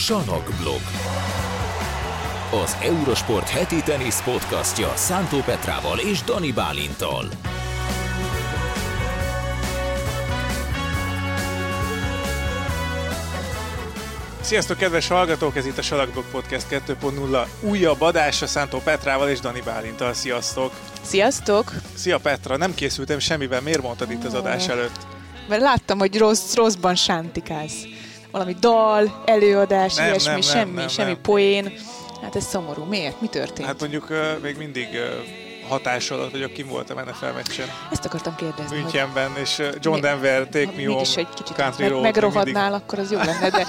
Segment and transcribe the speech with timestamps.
[0.00, 0.80] Sanokblog.
[2.62, 7.28] Az Eurosport heti tenisz podcastja Szántó Petrával és Dani Bálintal.
[14.40, 15.56] Sziasztok, kedves hallgatók!
[15.56, 20.12] Ez itt a Salakblog Podcast 2.0 újabb adása Szántó Petrával és Dani Bálintal.
[20.12, 20.72] Sziasztok!
[21.02, 21.72] Sziasztok!
[21.94, 23.60] Szia Petra, nem készültem semmivel.
[23.60, 25.06] Miért mondtad itt az adás előtt?
[25.48, 27.84] Mert láttam, hogy rossz, rosszban sántikálsz.
[28.30, 31.20] Valami dal, előadás, Nem, ilyesmi, nem, nem, semmi, nem, semmi nem.
[31.20, 31.72] poén.
[32.22, 32.84] Hát ez szomorú.
[32.84, 33.20] Miért?
[33.20, 33.66] Mi történt?
[33.68, 38.34] Hát mondjuk uh, még mindig uh, hatás alatt vagyok, kim voltam NFL meccsen Ezt akartam
[38.34, 38.64] kérdezni.
[38.74, 41.90] hogy Münchenben, és uh, John Mi- Denver, Take ha Me Home, egy kicsit Country meg,
[41.90, 42.02] Road.
[42.02, 43.66] megrohadnál, akkor az jó lenne, de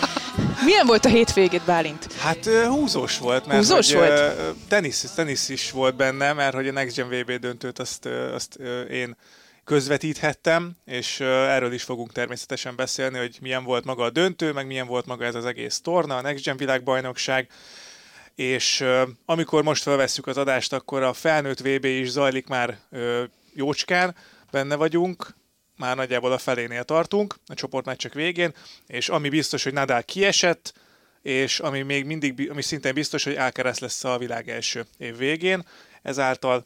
[0.65, 2.13] milyen volt a hétvégét, Bálint?
[2.19, 4.19] Hát uh, húzós volt, mert Húzós hogy, volt?
[4.19, 8.33] Uh, tenisz, tenisz is volt benne, mert hogy a Next Gen VB döntőt azt, uh,
[8.35, 8.55] azt
[8.91, 9.15] én
[9.71, 14.87] közvetíthettem, és erről is fogunk természetesen beszélni, hogy milyen volt maga a döntő, meg milyen
[14.87, 17.49] volt maga ez az egész torna, a Next Gen világbajnokság,
[18.35, 18.85] és
[19.25, 22.79] amikor most felvesszük az adást, akkor a felnőtt VB is zajlik már
[23.53, 24.15] jócskán,
[24.51, 25.35] benne vagyunk,
[25.77, 28.53] már nagyjából a felénél tartunk, a csoportmeccsek végén,
[28.87, 30.73] és ami biztos, hogy Nadal kiesett,
[31.21, 35.65] és ami még mindig, ami szintén biztos, hogy Alcaraz lesz a világ első év végén,
[36.01, 36.65] ezáltal,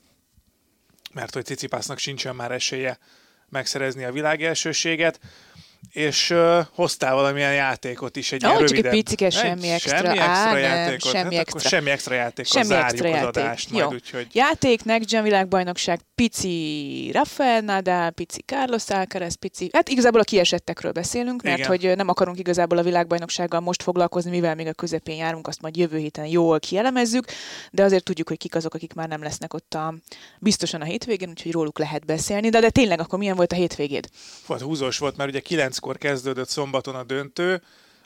[1.16, 2.98] mert hogy Cicipásznak sincsen már esélye
[3.50, 5.20] megszerezni a világ elsőséget,
[5.92, 8.92] és uh, hoztál valamilyen játékot is, egy Ó, ilyen csak egy röviden.
[8.92, 9.98] picike, semmi extra.
[9.98, 11.12] Semmi Á, extra nem, játékot.
[11.12, 11.70] semmi hát Akkor extra.
[11.70, 13.44] semmi extra játékot Semmi zárjuk extra az játék.
[13.44, 13.78] adást Jó.
[13.78, 19.70] majd, úgyhogy Játék, Next Gen világbajnokság, pici Rafael Nadal, pici Carlos Alcaraz, pici...
[19.74, 21.70] Hát igazából a kiesettekről beszélünk, mert Igen.
[21.70, 25.78] hogy nem akarunk igazából a világbajnoksággal most foglalkozni, mivel még a közepén járunk, azt majd
[25.78, 27.26] jövő héten jól kielemezzük,
[27.72, 29.94] de azért tudjuk, hogy kik azok, akik már nem lesznek ott a,
[30.40, 32.50] biztosan a hétvégén, úgyhogy róluk lehet beszélni.
[32.50, 34.10] De, de tényleg akkor milyen volt a hétvégéd?
[34.48, 35.40] volt húzós volt, mert ugye
[35.76, 37.62] kilenckor kezdődött szombaton a döntő,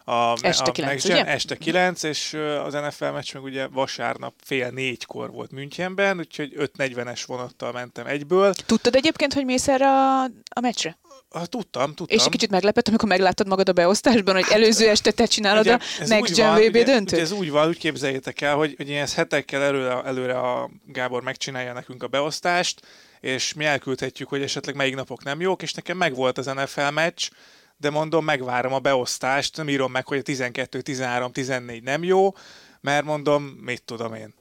[0.06, 1.32] a, Este a kilenc, Next Gen, ugye?
[1.32, 2.34] Este 9, és
[2.66, 8.54] az NFL meccs meg ugye vasárnap fél négykor volt Münchenben, úgyhogy 5.40-es vonattal mentem egyből.
[8.54, 10.98] Tudtad egyébként, hogy mész erre a, a meccsre?
[11.32, 12.18] Ah, tudtam, tudtam.
[12.18, 15.74] És egy kicsit meglepett, amikor megláttad magad a beosztásban, hogy előző este te csinálod Ugye,
[15.74, 17.12] a ez Next Gen VB döntőt?
[17.12, 21.24] Ugye ez úgy van, úgy képzeljétek el, hogy, hogy ezt hetekkel előre, előre a Gábor
[21.24, 22.82] megcsinálja nekünk a beosztást,
[23.20, 27.30] és mi elküldhetjük, hogy esetleg melyik napok nem jók, és nekem megvolt az NFL meccs,
[27.78, 32.34] de mondom, megvárom a beosztást, nem írom meg, hogy a 12, 13, 14 nem jó,
[32.82, 34.34] mert mondom, mit tudom én.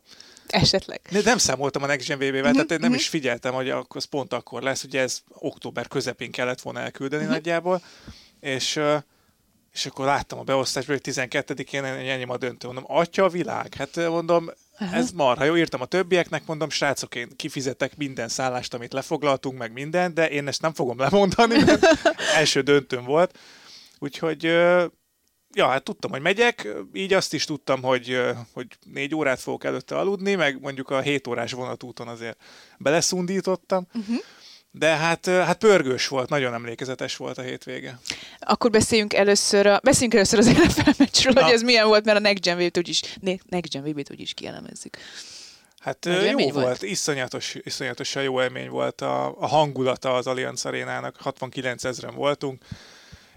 [0.53, 1.01] Esetleg.
[1.11, 4.05] De nem számoltam a Next Gen VB-vel, Mhm, tehát én nem is figyeltem, hogy az
[4.05, 7.33] pont akkor lesz, ugye ez október közepén kellett volna elküldeni Mhm.
[7.33, 7.83] nagyjából,
[8.41, 8.81] és,
[9.73, 12.67] és akkor láttam a beosztásból, hogy 12-én ennyi a döntő.
[12.67, 14.97] Mondom, atya a világ, hát mondom, Aha.
[14.97, 19.73] ez marha jó, írtam a többieknek, mondom, srácok, én kifizetek minden szállást, amit lefoglaltunk, meg
[19.73, 21.87] minden, de én ezt nem fogom lemondani, mert
[22.37, 23.39] első döntőm volt.
[23.99, 24.57] Úgyhogy
[25.55, 28.21] ja, hát tudtam, hogy megyek, így azt is tudtam, hogy,
[28.53, 32.37] hogy négy órát fogok előtte aludni, meg mondjuk a 7 órás vonatúton azért
[32.79, 34.17] beleszundítottam, uh-huh.
[34.71, 37.99] de hát, hát pörgős volt, nagyon emlékezetes volt a hétvége.
[38.39, 41.43] Akkor beszéljünk először, a, beszéljünk először az NFL meccsről, Na.
[41.43, 44.35] hogy ez milyen volt, mert a Next Gen VB-t úgyis, ne- Next Gen VB-t úgyis
[44.35, 44.97] kielemezzük.
[45.79, 46.83] Hát Nagy jó volt, volt?
[46.83, 52.63] iszonyatos, iszonyatosan jó élmény volt a, a hangulata az Allianz Arénának, 69 ezeren voltunk,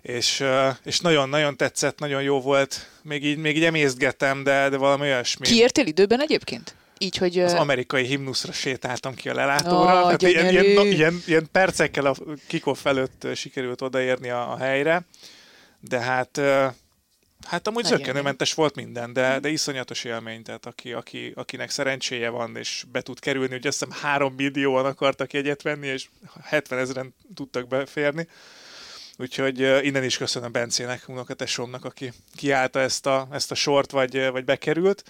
[0.01, 0.43] és,
[0.83, 5.45] és nagyon-nagyon tetszett, nagyon jó volt, még így, még így emészgettem, de, de valami olyasmi.
[5.45, 6.75] Kiértél időben egyébként?
[6.97, 7.39] Így, hogy...
[7.39, 10.03] Az amerikai himnuszra sétáltam ki a lelátóra.
[10.03, 12.15] Ó, hát ilyen, ilyen, ilyen, ilyen percekkel a
[12.47, 15.05] kickoff előtt sikerült odaérni a, a helyre,
[15.79, 16.41] de hát
[17.47, 22.55] hát amúgy zökkenőmentes volt minden, de, de iszonyatos élmény, tehát aki, aki, akinek szerencséje van,
[22.55, 26.09] és be tud kerülni, hogy azt hiszem három millióan akartak jegyet venni, és
[26.43, 28.27] 70 ezeren tudtak beférni.
[29.21, 34.45] Úgyhogy innen is köszönöm Bencének, unokatesomnak, aki kiállta ezt a, ezt a sort, vagy, vagy
[34.45, 35.03] bekerült.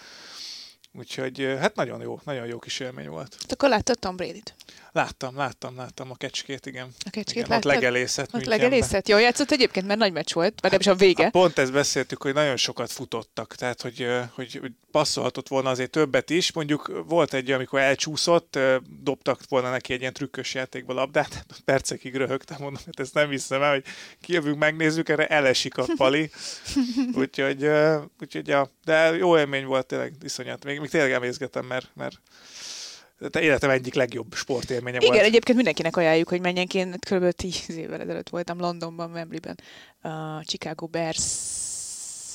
[0.94, 3.36] Úgyhogy hát nagyon jó, nagyon jó kis élmény volt.
[3.40, 4.54] Hát akkor láttad Tom Brady-t?
[4.92, 6.88] Láttam, láttam, láttam a kecskét, igen.
[6.98, 7.72] A kecskét igen ott láttad?
[7.72, 9.08] legelészet Ott legelészet?
[9.08, 11.22] Jól játszott egyébként, mert nagy meccs volt, vagy nem is a vége.
[11.22, 15.90] Hát pont ezt beszéltük, hogy nagyon sokat futottak, tehát hogy, hogy, hogy passzolhatott volna azért
[15.90, 16.52] többet is.
[16.52, 18.58] Mondjuk volt egy, amikor elcsúszott,
[19.02, 23.62] dobtak volna neki egy ilyen trükkös játékba labdát, percekig röhögtem, mondom, hogy ezt nem hiszem
[23.62, 23.84] el, hogy
[24.20, 26.30] kijövünk, megnézzük, erre elesik a pali.
[27.14, 27.68] Úgyhogy,
[28.20, 30.64] úgyhogy ja, de jó élmény volt tényleg, iszonyat.
[30.64, 32.20] Még, még tényleg emészgetem, mert, mert
[33.30, 35.22] te életem egyik legjobb sportélménye Igen, volt.
[35.22, 36.78] egyébként mindenkinek ajánljuk, hogy menjen ki.
[36.78, 37.30] Én Kb.
[37.30, 39.58] 10 évvel ezelőtt voltam Londonban, Wembleyben.
[40.02, 41.61] A Chicago Bears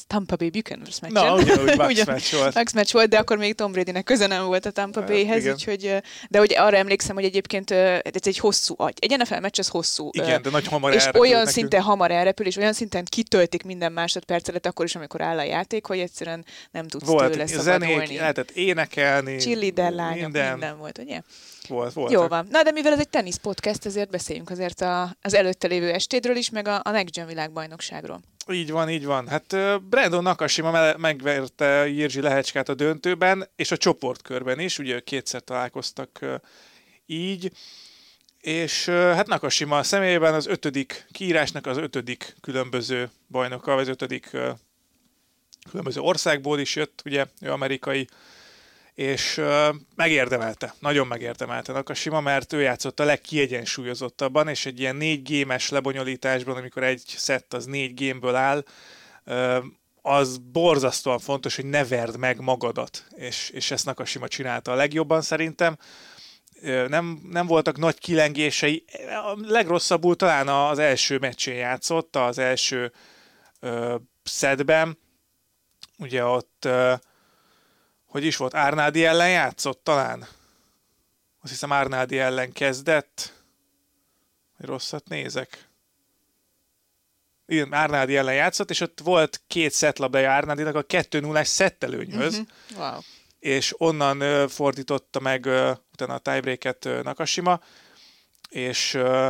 [0.07, 1.25] Tampa Bay Buccaneers meccsen.
[1.25, 2.53] Na, ugyanúgy Bucks meccs volt.
[2.53, 5.41] Bucks meccs volt, de akkor még Tom Bradynek köze nem volt a Tampa Hát, Bayhez,
[5.41, 5.53] igen.
[5.53, 5.95] úgyhogy,
[6.29, 8.97] de hogy arra emlékszem, hogy egyébként ez egy hosszú agy.
[8.99, 10.09] Egy NFL meccs az hosszú.
[10.11, 11.49] Igen, de nagy hamar és olyan nekünk.
[11.49, 15.85] szinten hamar elrepül, és olyan szinten kitöltik minden másodpercelet, akkor is, amikor áll a játék,
[15.85, 19.37] hogy egyszerűen nem tudsz Volt tőle zenék, lehetett énekelni.
[19.37, 20.51] Cheerleader lányok, minden.
[20.51, 20.77] minden.
[20.77, 21.21] volt, ugye?
[21.67, 22.11] Volt, volt.
[22.11, 22.47] Jó van.
[22.51, 26.35] Na, de mivel ez egy tenisz podcast, ezért beszéljünk azért a, az előtte lévő estédről
[26.35, 28.21] is, meg a, a Next Gen világbajnokságról.
[28.51, 29.27] Így van, így van.
[29.27, 36.25] Hát Brandon Nakashima megverte Jirzsi Lehecskát a döntőben, és a csoportkörben is, ugye kétszer találkoztak
[37.05, 37.51] így,
[38.41, 44.37] és hát Nakashima személyében az ötödik kiírásnak az ötödik különböző bajnoka, vagy az ötödik
[45.69, 48.07] különböző országból is jött, ugye, ő amerikai,
[48.97, 49.41] és
[49.95, 56.55] megérdemelte, nagyon megérdemelte Nakashima, mert ő játszott a legkiegyensúlyozottabban, és egy ilyen négy gémes lebonyolításban,
[56.55, 58.63] amikor egy szett az négy gémből áll,
[60.01, 65.21] az borzasztóan fontos, hogy ne verd meg magadat, és, és ezt Nakashima csinálta a legjobban
[65.21, 65.77] szerintem.
[66.87, 68.83] Nem, nem voltak nagy kilengései,
[69.25, 72.91] a legrosszabbul talán az első meccsén játszott, az első
[73.59, 74.97] ö, szedben,
[75.97, 76.67] ugye ott
[78.07, 80.19] hogy is volt, Árnádi ellen játszott talán?
[81.41, 83.33] Azt hiszem Árnádi ellen kezdett.
[84.57, 85.65] Hogy rosszat nézek.
[87.45, 92.79] Igen, Árnádi ellen játszott, és ott volt két szetlabdája Árnádinak a 2-0-es szettelőnyhöz, Mhm.
[92.81, 92.99] Wow.
[93.39, 97.61] és onnan ö, fordította meg ö, utána a tiebreaket Nakashima,
[98.49, 99.29] és ö,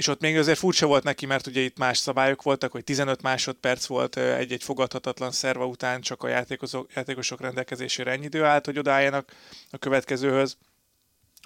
[0.00, 3.22] és ott még azért furcsa volt neki, mert ugye itt más szabályok voltak, hogy 15
[3.22, 8.78] másodperc volt egy-egy fogadhatatlan szerva után, csak a játékosok, játékosok rendelkezésére ennyi idő állt, hogy
[8.78, 9.32] odálljanak
[9.70, 10.56] a következőhöz.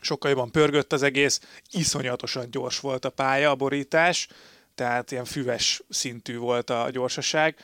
[0.01, 1.41] Sokkal jobban pörgött az egész,
[1.71, 4.29] iszonyatosan gyors volt a pálya, a borítás,
[4.75, 7.56] tehát ilyen füves szintű volt a gyorsaság,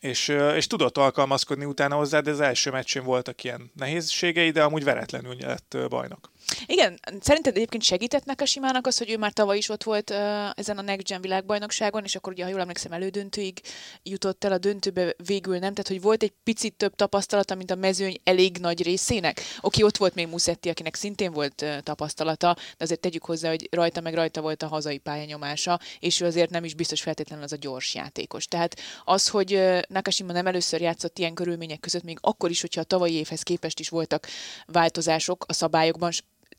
[0.00, 4.84] és, és tudott alkalmazkodni utána hozzá, de az első meccsén voltak ilyen nehézségei, de amúgy
[4.84, 6.30] veretlenül lett bajnok.
[6.66, 10.16] Igen, szerinted egyébként segített Nakashimának az, hogy ő már tavaly is ott volt uh,
[10.54, 13.60] ezen a Next Gen világbajnokságon, és akkor ugye, ha jól emlékszem, elődöntőig
[14.02, 17.74] jutott el a döntőbe, végül nem, tehát hogy volt egy picit több tapasztalata, mint a
[17.74, 19.40] mezőny elég nagy részének.
[19.60, 23.68] Oké, ott volt még Musetti, akinek szintén volt uh, tapasztalata, de azért tegyük hozzá, hogy
[23.70, 27.52] rajta meg rajta volt a hazai pályanyomása, és ő azért nem is biztos feltétlenül az
[27.52, 28.46] a gyors játékos.
[28.46, 32.80] Tehát az, hogy uh, Nakashima nem először játszott ilyen körülmények között, még akkor is, hogyha
[32.80, 34.26] a tavalyi évhez képest is voltak
[34.66, 36.10] változások a szabályokban,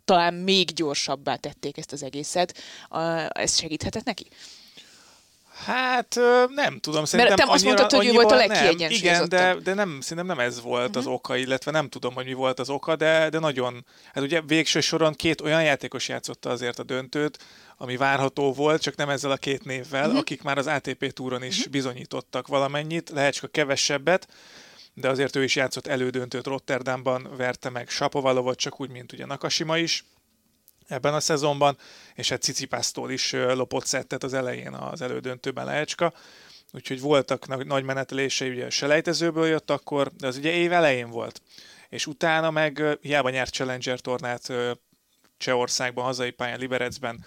[0.06, 2.58] talán még gyorsabbá tették ezt az egészet.
[3.30, 4.28] Ez segíthetett neki?
[5.64, 6.20] Hát
[6.50, 8.46] nem tudom, szerintem te azt mondtad, hogy ő volt a nem.
[8.46, 9.30] Igen, legkiegyensúlyozottabb.
[9.30, 11.04] de, de nem, szerintem nem ez volt uh-huh.
[11.04, 14.42] az oka, illetve nem tudom, hogy mi volt az oka, de, de nagyon, hát ugye
[14.42, 17.38] végső soron két olyan játékos játszotta azért a döntőt,
[17.78, 20.20] ami várható volt, csak nem ezzel a két névvel, uh-huh.
[20.20, 21.72] akik már az ATP túron is uh-huh.
[21.72, 24.28] bizonyítottak valamennyit, lehetska kevesebbet,
[24.96, 29.78] de azért ő is játszott elődöntőt Rotterdamban, verte meg Sapovalovot, csak úgy, mint ugye Nakashima
[29.78, 30.04] is
[30.88, 31.78] ebben a szezonban,
[32.14, 36.14] és hát Cicipásztól is lopott szettet az elején az elődöntőben Lehecska,
[36.72, 41.42] úgyhogy voltak na- nagy menetelései, ugye selejtezőből jött akkor, de az ugye év elején volt.
[41.90, 44.54] És utána meg hiába nyert Challenger tornát
[45.38, 47.26] Csehországban, hazai pályán, Liberecben,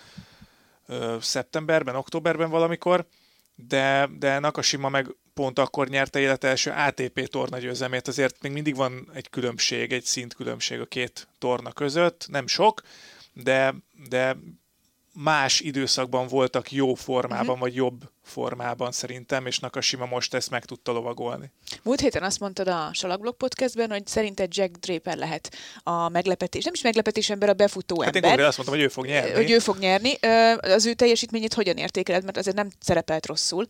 [1.21, 3.07] szeptemberben, októberben valamikor,
[3.55, 8.77] de, de Nakashima meg pont akkor nyerte élete első ATP torna győzelmét, azért még mindig
[8.77, 12.83] van egy különbség, egy szintkülönbség a két torna között, nem sok,
[13.33, 13.75] de,
[14.09, 14.37] de
[15.13, 17.59] más időszakban voltak jó formában, uh-huh.
[17.59, 21.51] vagy jobb formában szerintem, és Nakashima most ezt meg tudta lovagolni.
[21.83, 26.75] Múlt héten azt mondtad a Salakblog podcastben, hogy szerinted Jack Draper lehet a meglepetés, nem
[26.75, 28.23] is meglepetés ember, a befutó Hát én ember.
[28.23, 29.43] konkrétan azt mondtam, hogy ő fog nyerni.
[29.43, 30.15] hogy ő fog nyerni.
[30.61, 33.67] Az ő teljesítményét hogyan értékeled, mert azért nem szerepelt rosszul.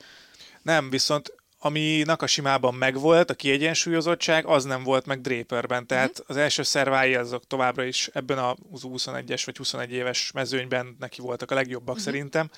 [0.63, 5.87] Nem, viszont ami Nakasimában megvolt, a kiegyensúlyozottság, az nem volt meg Draperben.
[5.87, 6.27] Tehát uh-huh.
[6.29, 11.51] az első szervái azok továbbra is ebben a 21-es vagy 21 éves mezőnyben neki voltak
[11.51, 12.05] a legjobbak uh-huh.
[12.05, 12.51] szerintem,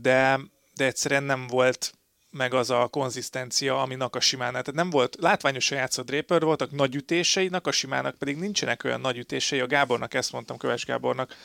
[0.00, 0.40] de,
[0.74, 1.92] de egyszerűen nem volt
[2.30, 4.62] meg az a konzisztencia, ami Nakasimánál.
[4.62, 9.60] Tehát nem volt, látványosan játszott Draper, voltak nagy ütései, Nakasimának pedig nincsenek olyan nagy ütései.
[9.60, 11.36] A Gábornak ezt mondtam, Köves Gábornak,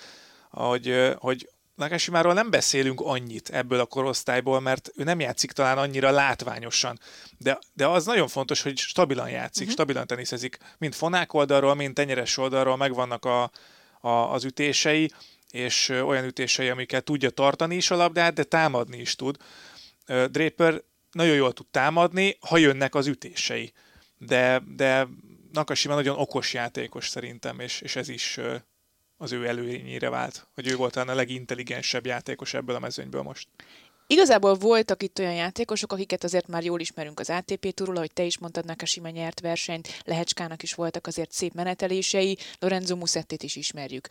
[0.49, 6.11] hogy, hogy Nakashimáról nem beszélünk annyit ebből a korosztályból, mert ő nem játszik talán annyira
[6.11, 6.99] látványosan,
[7.37, 9.73] de, de az nagyon fontos, hogy stabilan játszik, uh-huh.
[9.73, 13.51] stabilan teniszezik, mind fonák oldalról, mind tenyeres oldalról megvannak a,
[13.99, 15.11] a, az ütései,
[15.51, 19.37] és olyan ütései, amiket tudja tartani is a labdát, de támadni is tud.
[20.05, 20.81] Draper
[21.11, 23.73] nagyon jól tud támadni, ha jönnek az ütései,
[24.17, 25.07] de, de
[25.51, 28.39] Nakashima nagyon okos játékos szerintem, és, és ez is
[29.17, 33.47] az ő előnyére vált, hogy ő volt a legintelligensebb játékos ebből a mezőnyből most.
[34.09, 38.23] Igazából voltak itt olyan játékosok, akiket azért már jól ismerünk az ATP túról, ahogy te
[38.23, 44.07] is mondtad, Nakashima nyert versenyt, Lehecskának is voltak azért szép menetelései, Lorenzo Musettit is ismerjük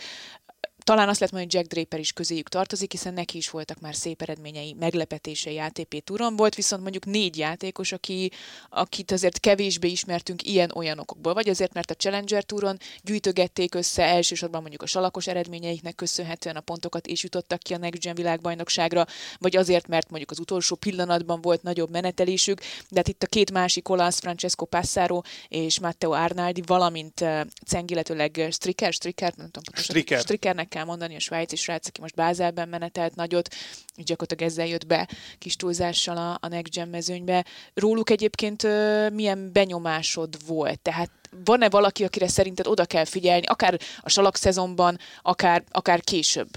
[0.87, 3.95] talán azt lehet mondani, hogy Jack Draper is közéjük tartozik, hiszen neki is voltak már
[3.95, 6.37] szép eredményei, meglepetései ATP túron.
[6.37, 8.31] Volt viszont mondjuk négy játékos, aki,
[8.69, 11.35] akit azért kevésbé ismertünk ilyen-olyan okokból.
[11.35, 16.61] Vagy azért, mert a Challenger túron gyűjtögették össze elsősorban mondjuk a salakos eredményeiknek köszönhetően a
[16.61, 19.07] pontokat, és jutottak ki a Next Gen világbajnokságra,
[19.39, 23.53] vagy azért, mert mondjuk az utolsó pillanatban volt nagyobb menetelésük, de hát itt a két
[23.53, 29.83] másik olasz, Francesco Passaro és Matteo Arnaldi, valamint uh, Cengi, illetőleg Stricker, Stricker, nem tudom,
[29.83, 30.21] Stricker.
[30.21, 33.55] Strickernek kell mondani, a svájci srác, aki most Bázelben menetelt nagyot,
[33.95, 37.45] gyakorlatilag ezzel jött be kis túlzással a, a Next Gen mezőnybe.
[37.75, 40.81] Róluk egyébként ö, milyen benyomásod volt?
[40.81, 41.11] Tehát
[41.45, 46.49] van-e valaki, akire szerinted oda kell figyelni, akár a salak szezonban, akár, akár később?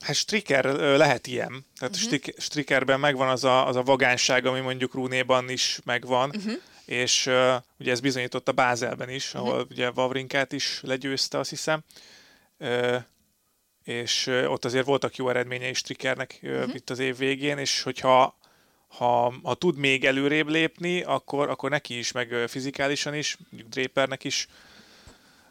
[0.00, 1.66] Hát Striker lehet ilyen.
[1.78, 2.20] Tehát uh-huh.
[2.36, 6.52] Strikerben megvan az a, az a vagánság, ami mondjuk Rúnéban is megvan, uh-huh.
[6.84, 9.70] és uh, ugye ez bizonyított a Bázelben is, ahol uh-huh.
[9.70, 11.80] ugye Vavrinkát is legyőzte, azt hiszem.
[12.58, 12.96] Uh,
[13.84, 16.74] és ott azért voltak jó eredményei Strikernek uh-huh.
[16.74, 18.40] itt az év végén, és hogyha
[18.88, 24.24] ha, ha tud még előrébb lépni, akkor, akkor neki is, meg fizikálisan is, mondjuk Drapernek
[24.24, 24.48] is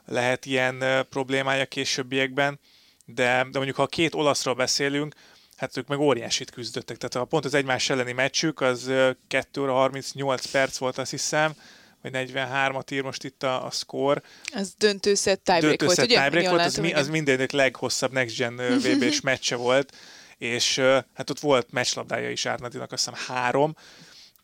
[0.05, 2.59] lehet ilyen problémája későbbiekben,
[3.05, 5.15] de, de mondjuk ha két olaszról beszélünk,
[5.57, 6.97] hát ők meg óriásit küzdöttek.
[6.97, 8.91] Tehát a pont az egymás elleni meccsük, az
[9.27, 11.53] 2 óra 38 perc volt, azt hiszem,
[12.01, 14.21] vagy 43-at ír most itt a, a score.
[14.53, 16.05] Az döntőszett tiebreak volt, ugye?
[16.05, 19.95] tiebreak volt, az, mi, az mindenik leghosszabb Next Gen VB-s meccse volt,
[20.37, 20.77] és
[21.13, 23.75] hát ott volt meccslabdája is Árnadinak, azt hiszem három,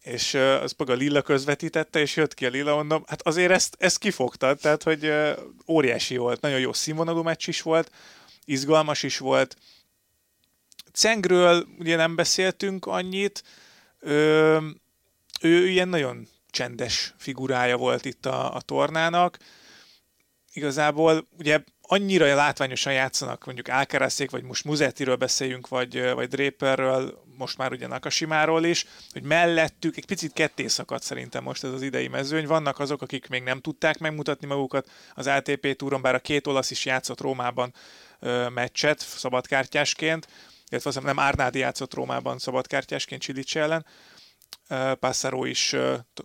[0.01, 3.75] és az meg a Lilla közvetítette, és jött ki a Lilla, mondom, hát azért ezt,
[3.79, 5.13] ezt kifogtad, tehát hogy
[5.67, 7.91] óriási volt, nagyon jó színvonalú meccs is volt,
[8.45, 9.55] izgalmas is volt.
[10.93, 13.43] Cengről ugye nem beszéltünk annyit,
[13.99, 14.57] ö,
[15.41, 19.37] ő ilyen nagyon csendes figurája volt itt a, a tornának.
[20.53, 27.57] Igazából ugye annyira látványosan játszanak, mondjuk Alcarazék, vagy most Muzettiről beszéljünk, vagy, vagy Draperről, most
[27.57, 32.07] már ugye Nakashimáról is, hogy mellettük egy picit ketté szakadt szerintem most ez az idei
[32.07, 32.47] mezőny.
[32.47, 36.71] Vannak azok, akik még nem tudták megmutatni magukat az ATP túron, bár a két olasz
[36.71, 37.73] is játszott Rómában
[38.19, 40.27] ö, meccset szabadkártyásként,
[40.69, 43.85] illetve azt nem Árnádi játszott Rómában szabadkártyásként Csilics ellen,
[44.99, 45.75] Passaro is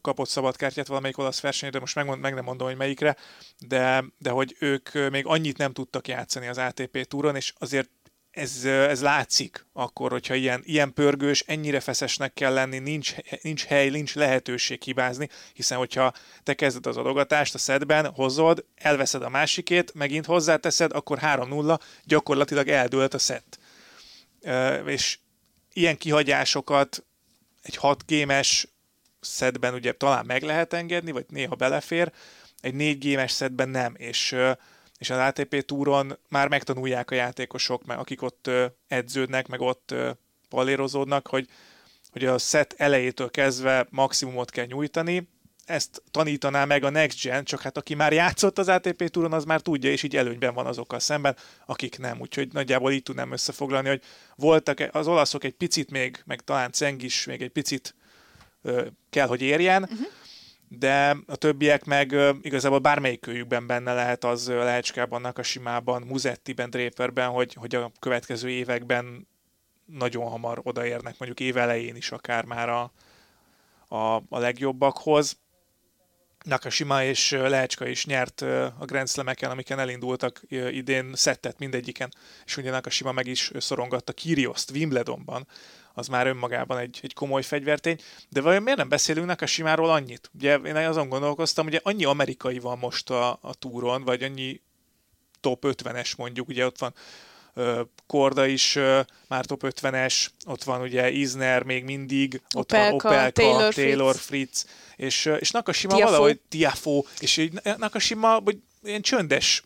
[0.00, 3.17] kapott szabadkártyát valamelyik olasz versenyre, de most meg, meg nem mondom, hogy melyikre,
[3.59, 7.91] de, de hogy ők még annyit nem tudtak játszani az ATP túron, és azért
[8.33, 13.88] ez, ez látszik akkor, hogyha ilyen, ilyen pörgős, ennyire feszesnek kell lenni, nincs, nincs hely,
[13.88, 16.12] nincs lehetőség hibázni, hiszen hogyha
[16.43, 22.69] te kezded az adogatást a szedben, hozod, elveszed a másikét, megint hozzáteszed, akkor 3-0, gyakorlatilag
[22.69, 23.59] eldőlt a szett.
[24.87, 25.19] És
[25.73, 27.05] ilyen kihagyásokat
[27.62, 28.69] egy 6 gémes
[29.21, 32.12] szedben ugye talán meg lehet engedni, vagy néha belefér,
[32.61, 34.37] egy 4 gémes szedben nem, és,
[34.99, 38.50] és az ATP túron már megtanulják a játékosok, akik ott
[38.88, 39.95] edződnek, meg ott
[40.49, 41.49] pallérozódnak, hogy,
[42.11, 45.28] hogy a set elejétől kezdve maximumot kell nyújtani,
[45.64, 49.45] ezt tanítaná meg a Next Gen, csak hát aki már játszott az ATP túron, az
[49.45, 52.21] már tudja, és így előnyben van azokkal szemben, akik nem.
[52.21, 54.02] Úgyhogy nagyjából így tudnám összefoglalni, hogy
[54.37, 57.95] voltak az olaszok egy picit még, meg talán Ceng is még egy picit
[58.62, 60.07] ö, kell, hogy érjen, uh-huh.
[60.69, 67.54] de a többiek meg ö, igazából bármelyikőjükben benne lehet az Lehecskában, Nakasimában, Muzettiben, Draperben, hogy,
[67.54, 69.26] hogy a következő években
[69.85, 72.92] nagyon hamar odaérnek, mondjuk év elején is akár már a,
[73.88, 75.40] a, a legjobbakhoz.
[76.44, 78.40] Nakashima és Lehecska is nyert
[78.78, 82.12] a Grand Slam-eken, amiken elindultak idén szettet mindegyiken,
[82.44, 85.46] és ugye Nakashima meg is szorongatta Kyrgioszt Wimbledonban,
[85.94, 90.30] az már önmagában egy, egy komoly fegyvertény, de vajon miért nem beszélünk Nakashimáról annyit?
[90.34, 94.61] Ugye én azon gondolkoztam, ugye annyi amerikai van most a, a túron, vagy annyi
[95.40, 96.94] top 50-es mondjuk, ugye ott van
[98.06, 98.78] Korda is
[99.28, 104.14] már top 50-es, ott van ugye Isner még mindig, ott Opelka, van Opelka, Taylor, Taylor
[104.14, 104.66] Fritz, Fritz
[104.97, 106.11] és, és Nakashima Tiafo.
[106.11, 109.62] valahogy Tiafo, és így Nakashima hogy ilyen csöndes,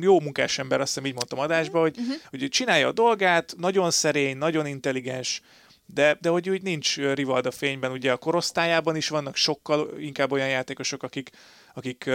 [0.00, 2.14] jó munkás ember, azt hiszem így mondtam adásba, hogy, uh-huh.
[2.30, 5.42] hogy csinálja a dolgát, nagyon szerény, nagyon intelligens,
[5.86, 10.48] de, de hogy úgy nincs Rivalda fényben, ugye a korosztályában is vannak sokkal inkább olyan
[10.48, 11.30] játékosok, akik,
[11.74, 12.10] akik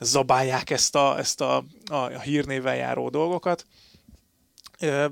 [0.00, 3.66] zabálják ezt a, ezt a, a, a hírnével járó dolgokat,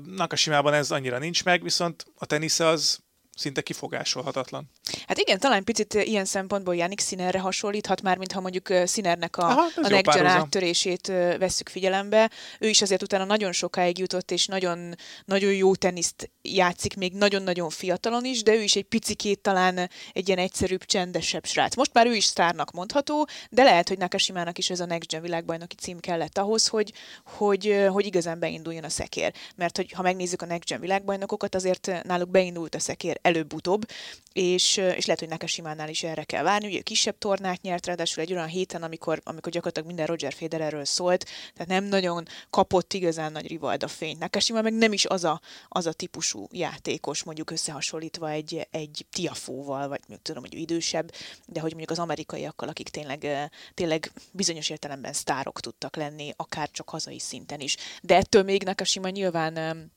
[0.05, 2.99] Nakasimában ez annyira nincs meg, viszont a tenisze az
[3.39, 4.69] szinte kifogásolhatatlan.
[5.07, 9.65] Hát igen, talán picit ilyen szempontból Janik Sinerre hasonlíthat már, mintha mondjuk Sinernek a, Aha,
[9.75, 11.07] a next gen áttörését
[11.39, 12.31] vesszük figyelembe.
[12.59, 17.69] Ő is azért utána nagyon sokáig jutott, és nagyon, nagyon jó teniszt játszik, még nagyon-nagyon
[17.69, 21.75] fiatalon is, de ő is egy picikét talán egy ilyen egyszerűbb, csendesebb srác.
[21.75, 25.21] Most már ő is sztárnak mondható, de lehet, hogy Nakashimának is ez a Next Gen
[25.21, 26.93] világbajnoki cím kellett ahhoz, hogy,
[27.25, 29.33] hogy, hogy igazán beinduljon a szekér.
[29.55, 33.85] Mert hogy ha megnézzük a Next Gen világbajnokokat, azért náluk beindult a szekér előbb-utóbb,
[34.33, 36.67] és, és lehet, hogy Nakashimánál is erre kell várni.
[36.67, 41.25] Ugye kisebb tornát nyert, ráadásul egy olyan héten, amikor, amikor gyakorlatilag minden Roger Federerről szólt,
[41.53, 44.19] tehát nem nagyon kapott igazán nagy rivalda fényt.
[44.19, 49.87] Nakashima meg nem is az a, az a típusú játékos, mondjuk összehasonlítva egy, egy Tiafóval,
[49.87, 51.11] vagy mondjuk tudom, hogy idősebb,
[51.45, 53.27] de hogy mondjuk az amerikaiakkal, akik tényleg,
[53.73, 57.77] tényleg bizonyos értelemben sztárok tudtak lenni, akár csak hazai szinten is.
[58.01, 59.91] De ettől még Nakashima nyilván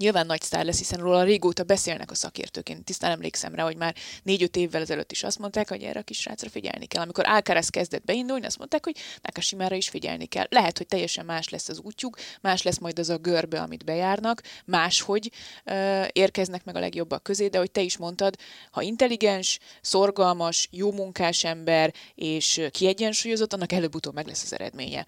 [0.00, 2.68] Nyilván nagy sztár lesz, hiszen róla régóta beszélnek a szakértők.
[2.68, 6.02] Én tisztán emlékszem rá, hogy már négy-öt évvel ezelőtt is azt mondták, hogy erre a
[6.02, 7.02] kis srácra figyelni kell.
[7.02, 10.46] Amikor Alcaraz kezdett beindulni, azt mondták, hogy Nakashimára is figyelni kell.
[10.48, 14.42] Lehet, hogy teljesen más lesz az útjuk, más lesz majd az a görbe, amit bejárnak,
[14.64, 15.30] máshogy
[15.64, 18.36] ö, érkeznek meg a legjobbak közé, de hogy te is mondtad,
[18.70, 25.06] ha intelligens, szorgalmas, jó munkás ember és kiegyensúlyozott, annak előbb-utóbb meg lesz az eredménye.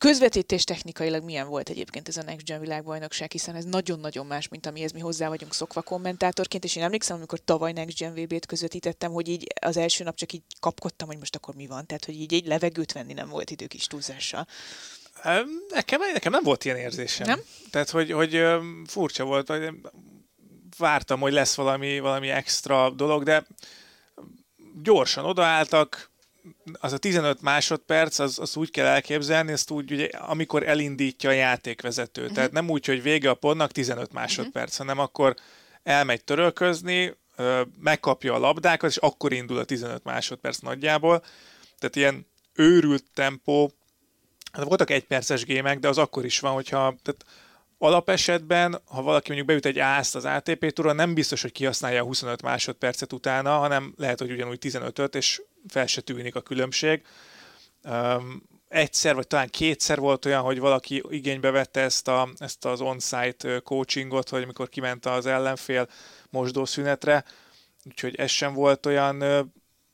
[0.00, 4.66] Közvetítés technikailag milyen volt egyébként ez a Next Gen világbajnokság, hiszen ez nagyon-nagyon más, mint
[4.66, 9.12] amihez mi hozzá vagyunk szokva kommentátorként, és én emlékszem, amikor tavaly Next Gen VB-t közvetítettem,
[9.12, 12.14] hogy így az első nap csak így kapkodtam, hogy most akkor mi van, tehát hogy
[12.14, 14.46] így egy levegőt venni nem volt idő kis túlzással.
[15.22, 17.26] Em, Nekem, nekem nem volt ilyen érzésem.
[17.26, 17.40] Nem?
[17.70, 18.42] Tehát, hogy, hogy
[18.86, 19.70] furcsa volt, hogy
[20.78, 23.46] vártam, hogy lesz valami, valami extra dolog, de
[24.82, 26.09] gyorsan odaálltak,
[26.72, 31.32] az a 15 másodperc, az, az úgy kell elképzelni, ezt úgy, ugye, amikor elindítja a
[31.32, 32.20] játékvezető.
[32.20, 32.36] Uh-huh.
[32.36, 34.86] Tehát nem úgy, hogy vége a pontnak 15 másodperc, uh-huh.
[34.86, 35.34] hanem akkor
[35.82, 37.18] elmegy törölközni,
[37.80, 41.24] megkapja a labdákat, és akkor indul a 15 másodperc nagyjából.
[41.78, 43.72] Tehát ilyen őrült tempó,
[44.52, 47.24] hát voltak egyperces gémek, de az akkor is van, hogyha tehát
[47.82, 52.04] alapesetben, ha valaki mondjuk beüt egy ászt az ATP túron, nem biztos, hogy kihasználja a
[52.04, 57.02] 25 másodpercet utána, hanem lehet, hogy ugyanúgy 15-öt, és fel se tűnik a különbség.
[57.84, 62.80] Um, egyszer, vagy talán kétszer volt olyan, hogy valaki igénybe vette ezt, a, ezt az
[62.80, 65.88] on-site coachingot, hogy amikor kiment az ellenfél
[66.30, 67.24] mosdószünetre,
[67.84, 69.40] úgyhogy ez sem volt olyan ö,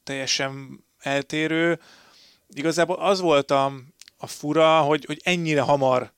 [0.04, 1.80] teljesen eltérő.
[2.48, 3.72] Igazából az volt a,
[4.16, 6.14] a fura, hogy, hogy ennyire hamar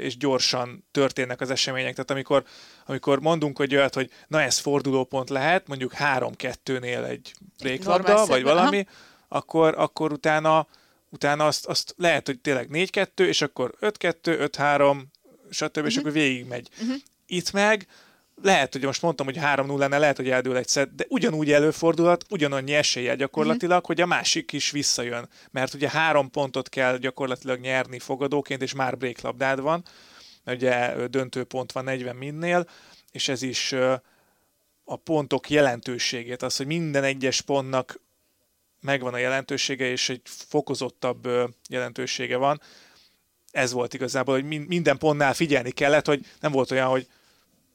[0.00, 1.92] és gyorsan történnek az események.
[1.92, 2.44] Tehát amikor,
[2.86, 7.34] amikor mondunk, hogy olyat, hogy na ez fordulópont lehet, mondjuk 3-2-nél egy
[7.84, 8.86] normál vagy valami,
[9.28, 10.66] akkor, akkor utána,
[11.08, 15.02] utána azt, azt lehet, hogy tényleg 4-2, és akkor 5-2, 5-3,
[15.50, 15.86] stb., uh-huh.
[15.86, 16.68] és akkor végigmegy.
[16.80, 16.96] Uh-huh.
[17.26, 17.86] Itt meg
[18.42, 22.24] lehet, hogy most mondtam, hogy 3 0 lehet, hogy eldől egy szett, de ugyanúgy előfordulhat,
[22.30, 23.86] ugyanannyi esélye gyakorlatilag, uh-huh.
[23.86, 25.28] hogy a másik is visszajön.
[25.50, 29.84] Mert ugye három pontot kell gyakorlatilag nyerni fogadóként, és már breaklabdád van,
[30.46, 32.68] ugye döntő pont van 40 minnél,
[33.10, 33.74] és ez is
[34.84, 38.00] a pontok jelentőségét, az, hogy minden egyes pontnak
[38.80, 41.28] megvan a jelentősége, és egy fokozottabb
[41.68, 42.60] jelentősége van.
[43.50, 47.06] Ez volt igazából, hogy min- minden pontnál figyelni kellett, hogy nem volt olyan, hogy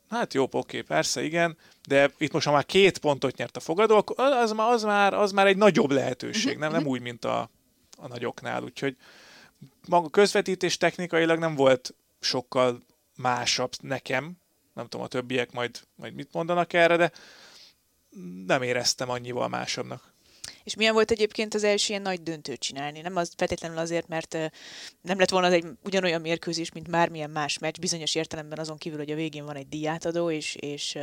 [0.09, 3.95] hát jó, oké, persze, igen, de itt most ha már két pontot nyert a fogadó,
[3.95, 7.49] akkor az már, az már, az már egy nagyobb lehetőség, nem, nem úgy, mint a,
[7.97, 8.63] a nagyoknál.
[8.63, 8.97] Úgyhogy
[9.87, 12.83] maga közvetítés technikailag nem volt sokkal
[13.15, 14.37] másabb nekem,
[14.73, 17.11] nem tudom, a többiek majd, majd mit mondanak erre, de
[18.45, 20.13] nem éreztem annyival másabbnak.
[20.67, 23.01] És milyen volt egyébként az első ilyen nagy döntőt csinálni?
[23.01, 24.33] Nem az feltétlenül azért, mert
[25.01, 28.97] nem lett volna az egy ugyanolyan mérkőzés, mint bármilyen más meccs, bizonyos értelemben azon kívül,
[28.97, 30.97] hogy a végén van egy díjátadó, és, és,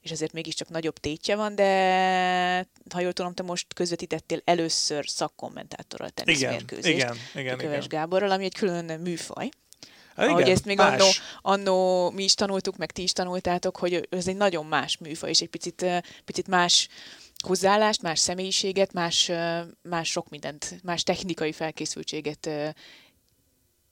[0.00, 6.08] és azért mégiscsak nagyobb tétje van, de ha jól tudom, te most közvetítettél először szakkommentátorral
[6.08, 6.96] Igen, teniszmérkőzést.
[6.96, 8.00] igen, igen, Köves igen.
[8.00, 9.48] Gáborral, ami egy külön műfaj.
[10.14, 11.00] Hát Ahogy igen, ezt még más.
[11.00, 11.10] annó,
[11.42, 15.40] annó mi is tanultuk, meg ti is tanultátok, hogy ez egy nagyon más műfaj, és
[15.40, 15.86] egy picit,
[16.24, 16.88] picit más
[17.46, 19.30] hozzáállást, más személyiséget, más,
[19.82, 22.48] más sok mindent, más technikai felkészültséget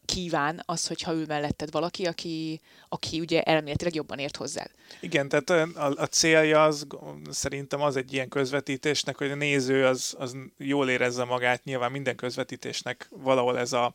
[0.05, 4.71] kíván az, hogyha ül melletted valaki, aki, aki ugye elméletileg jobban ért hozzád.
[5.01, 6.87] Igen, tehát a, a célja az
[7.31, 12.17] szerintem az egy ilyen közvetítésnek, hogy a néző az, az jól érezze magát, nyilván minden
[12.17, 13.95] közvetítésnek valahol ez a,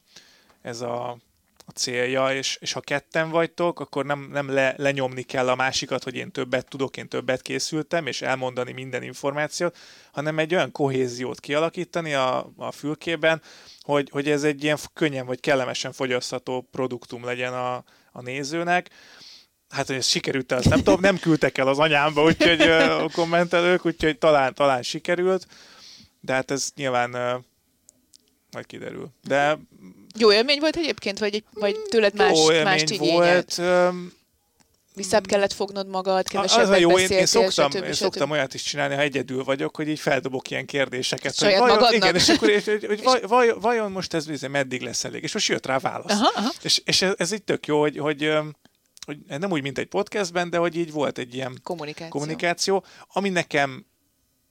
[0.61, 1.17] ez a,
[1.69, 6.03] a célja, és, és ha ketten vagytok, akkor nem, nem le, lenyomni kell a másikat,
[6.03, 9.77] hogy én többet tudok, én többet készültem, és elmondani minden információt,
[10.12, 13.41] hanem egy olyan kohéziót kialakítani a, a fülkében,
[13.82, 17.75] hogy, hogy ez egy ilyen könnyen vagy kellemesen fogyasztható produktum legyen a,
[18.12, 18.89] a nézőnek,
[19.69, 23.86] Hát, hogy ez sikerült, azt nem tudom, nem küldtek el az anyámba, úgyhogy a kommentelők,
[23.86, 25.47] úgyhogy talán, talán sikerült,
[26.19, 27.10] de hát ez nyilván
[28.51, 29.10] majd kiderül.
[29.23, 29.60] De
[30.19, 33.55] jó élmény volt egyébként, vagy, vagy tőled más, jó mást igényelt?
[33.55, 34.13] volt.
[34.95, 37.84] Visszább kellett fognod magad, kevesebbet Az a jó, én, én szoktam, stb.
[37.84, 41.36] én szoktam olyat is csinálni, ha egyedül vagyok, hogy így feldobok ilyen kérdéseket.
[41.36, 45.03] Saját hogy vajon, Igen, és akkor, hogy, hogy, vaj, vaj, vajon most ez meddig lesz
[45.03, 45.23] elég?
[45.23, 46.12] És most jött rá válasz.
[46.12, 46.51] Aha, aha.
[46.62, 48.32] És, és ez, ez így tök jó, hogy, hogy
[49.05, 53.29] hogy nem úgy, mint egy podcastben, de hogy így volt egy ilyen kommunikáció, kommunikáció ami
[53.29, 53.86] nekem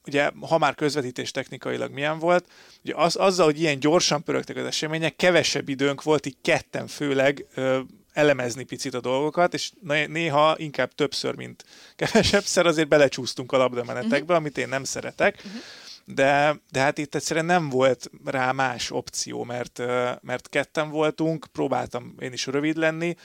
[0.09, 2.45] ugye, ha már közvetítés technikailag milyen volt,
[2.85, 7.47] ugye az, azzal, hogy ilyen gyorsan pörögtek az események, kevesebb időnk volt, így ketten főleg
[7.55, 7.81] ö,
[8.13, 9.71] elemezni picit a dolgokat, és
[10.07, 11.65] néha inkább többször, mint
[11.97, 14.37] kevesebbszer azért belecsúsztunk a labdamenetekbe, uh-huh.
[14.37, 15.35] amit én nem szeretek.
[15.37, 15.61] Uh-huh.
[16.05, 19.79] De, de hát itt egyszerűen nem volt rá más opció, mert,
[20.21, 23.17] mert ketten voltunk, próbáltam én is rövid lenni,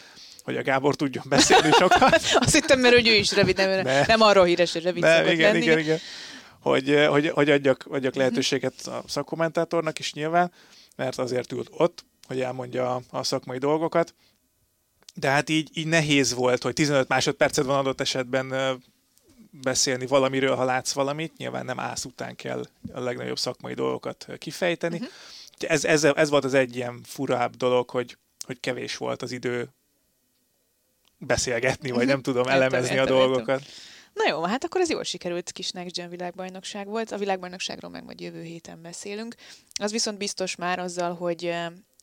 [0.43, 2.21] hogy a Gábor tudjon beszélni sokat.
[2.33, 4.05] Azt hittem, mert hogy ő is rövid, nem, ne.
[4.05, 5.63] nem arról híres, hogy rövid ne, igen, lenni.
[5.63, 5.99] igen, igen.
[6.63, 10.51] Hogy, hogy, hogy adjak, adjak lehetőséget a szakkommentátornak is nyilván,
[10.95, 14.15] mert azért ült ott, hogy elmondja a, szakmai dolgokat.
[15.15, 18.79] De hát így, így nehéz volt, hogy 15 másodpercet van adott esetben
[19.51, 21.37] beszélni valamiről, ha látsz valamit.
[21.37, 24.95] Nyilván nem ász után kell a legnagyobb szakmai dolgokat kifejteni.
[24.95, 25.11] Uh-huh.
[25.59, 29.69] Ez, ez, ez volt az egy ilyen furább dolog, hogy, hogy kevés volt az idő
[31.17, 33.59] beszélgetni, vagy nem tudom, elemezni értem, a dolgokat.
[33.59, 33.91] Értem.
[34.13, 37.11] Na jó, hát akkor ez jól sikerült kis Next Gen világbajnokság volt.
[37.11, 39.35] A világbajnokságról meg majd jövő héten beszélünk.
[39.73, 41.53] Az viszont biztos már azzal, hogy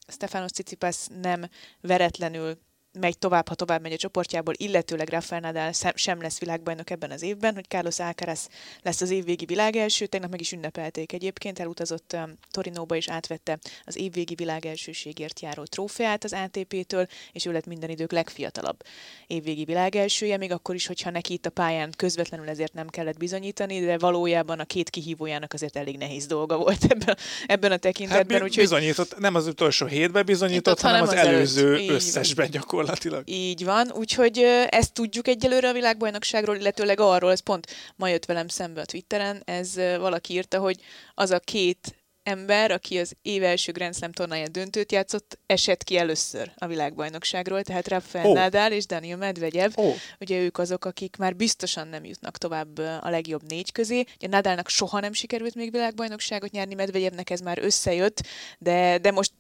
[0.09, 1.49] Stefanos Tsitsipas nem
[1.81, 2.59] veretlenül
[2.99, 7.23] megy tovább, ha tovább megy a csoportjából, illetőleg Rafael Nadal sem lesz világbajnok ebben az
[7.23, 8.49] évben, hogy Carlos Alcaraz
[8.83, 13.97] lesz az évvégi világelső, tegnap meg is ünnepelték egyébként, elutazott um, Torinóba és átvette az
[13.97, 18.83] évvégi világelsőségért járó trófeát az ATP-től, és ő lett minden idők legfiatalabb
[19.27, 23.81] évvégi világelsője, még akkor is, hogyha neki itt a pályán közvetlenül ezért nem kellett bizonyítani,
[23.81, 28.39] de valójában a két kihívójának azért elég nehéz dolga volt ebben, ebben a tekintetben.
[28.39, 28.63] Hát, úgyhogy...
[28.63, 31.89] bizonyított, nem az utolsó hétben bizonyított, hanem az, az előző előtt.
[31.89, 33.29] összesben gyakorlatilag gyakorlatilag.
[33.29, 34.39] Így van, úgyhogy
[34.69, 37.67] ezt tudjuk egyelőre a világbajnokságról, illetőleg arról, ez pont
[37.97, 40.81] ma jött velem szembe a Twitteren, ez valaki írta, hogy
[41.15, 45.97] az a két ember, aki az év első Grand Slam tornáján döntőt játszott, esett ki
[45.97, 48.35] először a világbajnokságról, tehát Rafael oh.
[48.35, 49.71] Nadal és Daniel Medvegyev.
[49.75, 49.95] Oh.
[50.21, 54.05] Ugye ők azok, akik már biztosan nem jutnak tovább a legjobb négy közé.
[54.17, 58.27] Ugye Nadalnak soha nem sikerült még világbajnokságot nyerni, Medvegyevnek ez már összejött,
[58.59, 59.33] de, de most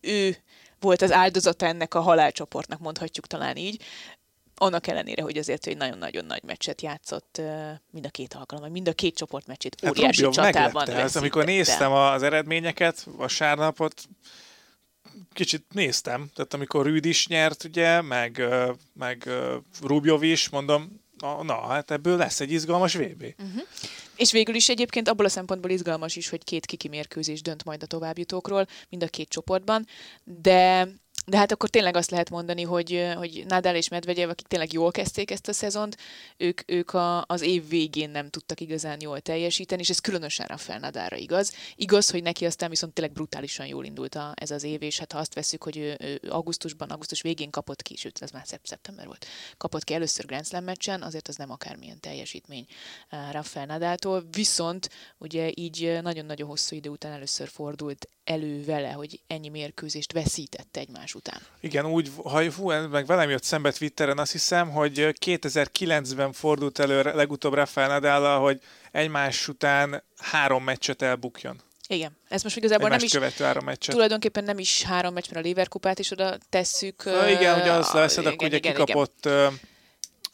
[0.00, 0.36] ő
[0.80, 3.82] volt az áldozata ennek a halálcsoportnak, mondhatjuk talán így.
[4.58, 7.40] Annak ellenére, hogy azért egy nagyon-nagyon nagy meccset játszott
[7.90, 11.92] mind a két alkalommal, mind a két csoportmeccsét hát óriási hát, csatában ez, amikor néztem
[11.92, 14.02] az eredményeket, vasárnapot,
[15.32, 18.42] kicsit néztem, tehát amikor Rüd is nyert, ugye, meg,
[18.92, 19.28] meg
[19.82, 23.22] Rubjov is, mondom, na, na, hát ebből lesz egy izgalmas VB.
[23.38, 23.62] Uh-huh.
[24.16, 27.82] És végül is egyébként abból a szempontból izgalmas is, hogy két kiki mérkőzés dönt majd
[27.82, 29.86] a továbbjutókról, mind a két csoportban,
[30.24, 30.88] de
[31.28, 34.90] de hát akkor tényleg azt lehet mondani, hogy, hogy Nadal és Medvegyev, akik tényleg jól
[34.90, 35.96] kezdték ezt a szezont,
[36.36, 40.78] ők, ők a, az év végén nem tudtak igazán jól teljesíteni, és ez különösen Rafael
[40.78, 41.54] Nadalra igaz.
[41.74, 45.12] Igaz, hogy neki aztán viszont tényleg brutálisan jól indult a, ez az év, és hát
[45.12, 49.06] ha azt veszük, hogy ő, ő augusztusban, augusztus végén kapott ki, sőt, ez már szeptember
[49.06, 52.66] volt, kapott ki először Grand Slam meccsen, azért az nem akármilyen teljesítmény
[53.32, 59.48] Rafael Nadaltól, viszont ugye így nagyon-nagyon hosszú idő után először fordult elő vele, hogy ennyi
[59.48, 61.40] mérkőzést veszített egymás után.
[61.60, 67.02] Igen, úgy, ha hú, meg velem jött szembe Twitteren, azt hiszem, hogy 2009-ben fordult elő
[67.02, 68.60] legutóbb Rafael Nadal, hogy
[68.92, 71.60] egymás után három meccset elbukjon.
[71.88, 73.94] Igen, ez most igazából nem is, három meccset.
[73.94, 77.04] tulajdonképpen nem is három meccs, mert a Lever kupát is oda tesszük.
[77.04, 79.60] Na, igen, ugye az leszed, akkor ugye igen, kikapott igen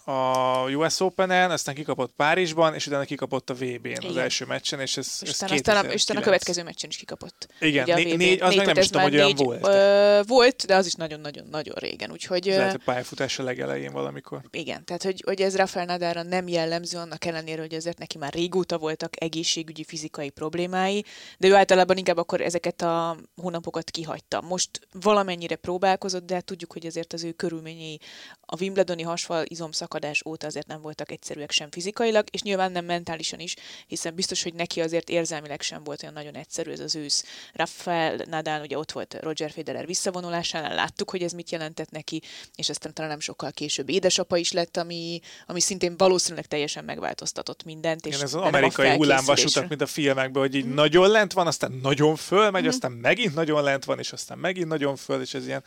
[0.04, 4.96] a US Open-en, aztán kikapott Párizsban, és utána kikapott a VB-n az első meccsen, és
[4.96, 7.48] ez, ez aztán, aztán, a, aztán a következő meccsen is kikapott.
[7.60, 9.66] Igen, Ugye né- négy, az négy, meg nem is tudom, hogy olyan volt.
[9.66, 12.48] Ö, volt, de az is nagyon-nagyon-nagyon régen, úgyhogy...
[12.48, 14.42] Ez lehet, hogy pályafutás a legelején valamikor.
[14.50, 18.32] Igen, tehát hogy, hogy ez Rafael Nadára nem jellemző, annak ellenére, hogy ezért neki már
[18.32, 21.04] régóta voltak egészségügyi, fizikai problémái,
[21.38, 24.40] de ő általában inkább akkor ezeket a hónapokat kihagyta.
[24.40, 28.00] Most valamennyire próbálkozott, de hát tudjuk, hogy ezért az ő körülményei
[28.40, 32.84] a Wimbledoni hasfal izomszak szakadás óta azért nem voltak egyszerűek sem fizikailag, és nyilván nem
[32.84, 33.54] mentálisan is,
[33.86, 37.24] hiszen biztos, hogy neki azért érzelmileg sem volt olyan nagyon egyszerű ez az ősz.
[37.52, 42.22] Rafael Nadal ugye ott volt Roger Federer visszavonulásánál, láttuk, hogy ez mit jelentett neki,
[42.54, 47.64] és aztán talán nem sokkal később édesapa is lett, ami, ami szintén valószínűleg teljesen megváltoztatott
[47.64, 48.06] mindent.
[48.06, 50.74] És Igen, ez az amerikai hullámvasutak, mint a filmekben, hogy így mm.
[50.74, 52.68] nagyon lent van, aztán nagyon föl megy, mm.
[52.68, 55.64] aztán megint nagyon lent van, és aztán megint nagyon föl, és ez ilyen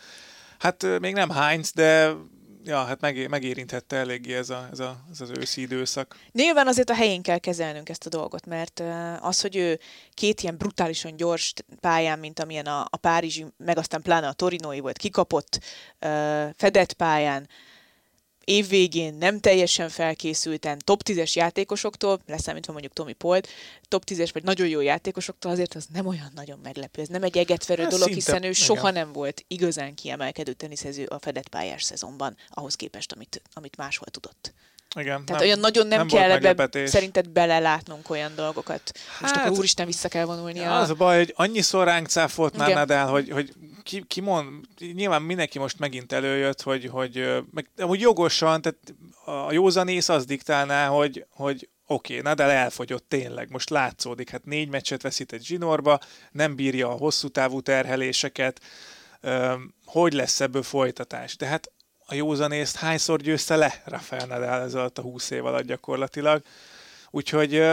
[0.60, 2.16] Hát még nem Heinz, de
[2.66, 6.18] ja, hát meg, megérinthette eléggé ez, a, ez, a, ez az őszi időszak.
[6.32, 8.84] Nyilván azért a helyén kell kezelnünk ezt a dolgot, mert
[9.20, 9.80] az, hogy ő
[10.14, 14.80] két ilyen brutálisan gyors pályán, mint amilyen a, a Párizsi, meg aztán pláne a Torinói
[14.80, 15.60] volt, kikapott
[16.56, 17.48] fedett pályán,
[18.46, 23.48] évvégén nem teljesen felkészülten top 10-es játékosoktól, leszámítva mondjuk Tomi Polt,
[23.88, 27.02] top 10-es vagy nagyon jó játékosoktól, azért az nem olyan nagyon meglepő.
[27.02, 28.54] Ez nem egy egetverő Ez dolog, szinte, hiszen ő igen.
[28.54, 34.08] soha nem volt igazán kiemelkedő teniszező a fedett pályás szezonban, ahhoz képest, amit, amit máshol
[34.08, 34.54] tudott.
[34.96, 38.92] Igen, Tehát nem, olyan nagyon nem, nem kell ebbe szerinted belelátnunk olyan dolgokat.
[39.20, 40.60] Most hát, akkor úristen vissza kell vonulni.
[40.60, 40.80] Ja, a...
[40.80, 43.54] Az a baj, hogy annyiszor ránk cáfolt már Nadal, hogy, hogy
[43.84, 48.80] ki, ki mond, nyilván mindenki most megint előjött, hogy, hogy meg, amúgy jogosan, tehát
[49.26, 54.70] a józanész az diktálná, hogy, hogy oké, okay, Nadal elfogyott tényleg, most látszódik, hát négy
[54.70, 56.00] meccset veszített zsinórba,
[56.32, 58.62] nem bírja a hosszú távú terheléseket,
[59.86, 61.36] hogy lesz ebből folytatás.
[61.36, 61.72] De hát
[62.06, 66.42] a józanészt hányszor győzte le Rafael Nadal ez alatt a 20 év alatt gyakorlatilag.
[67.12, 67.64] Úgyhogy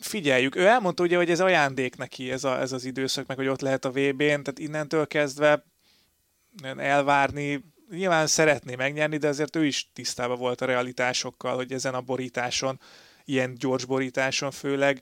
[0.00, 0.56] figyeljük.
[0.56, 3.60] Ő elmondta ugye, hogy ez ajándék neki ez, a, ez az időszak, meg hogy ott
[3.60, 5.64] lehet a VB-n, tehát innentől kezdve
[6.76, 12.00] elvárni, nyilván szeretné megnyerni, de azért ő is tisztában volt a realitásokkal, hogy ezen a
[12.00, 12.80] borításon,
[13.24, 15.00] ilyen gyors borításon főleg,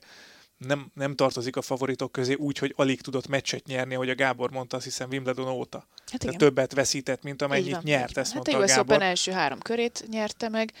[0.59, 4.51] nem, nem tartozik a favoritok közé úgy, hogy alig tudott meccset nyerni, ahogy a Gábor
[4.51, 5.87] mondta, azt hiszem Wimbledon óta.
[6.11, 6.37] Hát igen.
[6.37, 8.95] többet veszített, mint amennyit van, nyert, ezt hát mondta a, Gábor.
[8.95, 10.73] Open első három körét nyerte meg,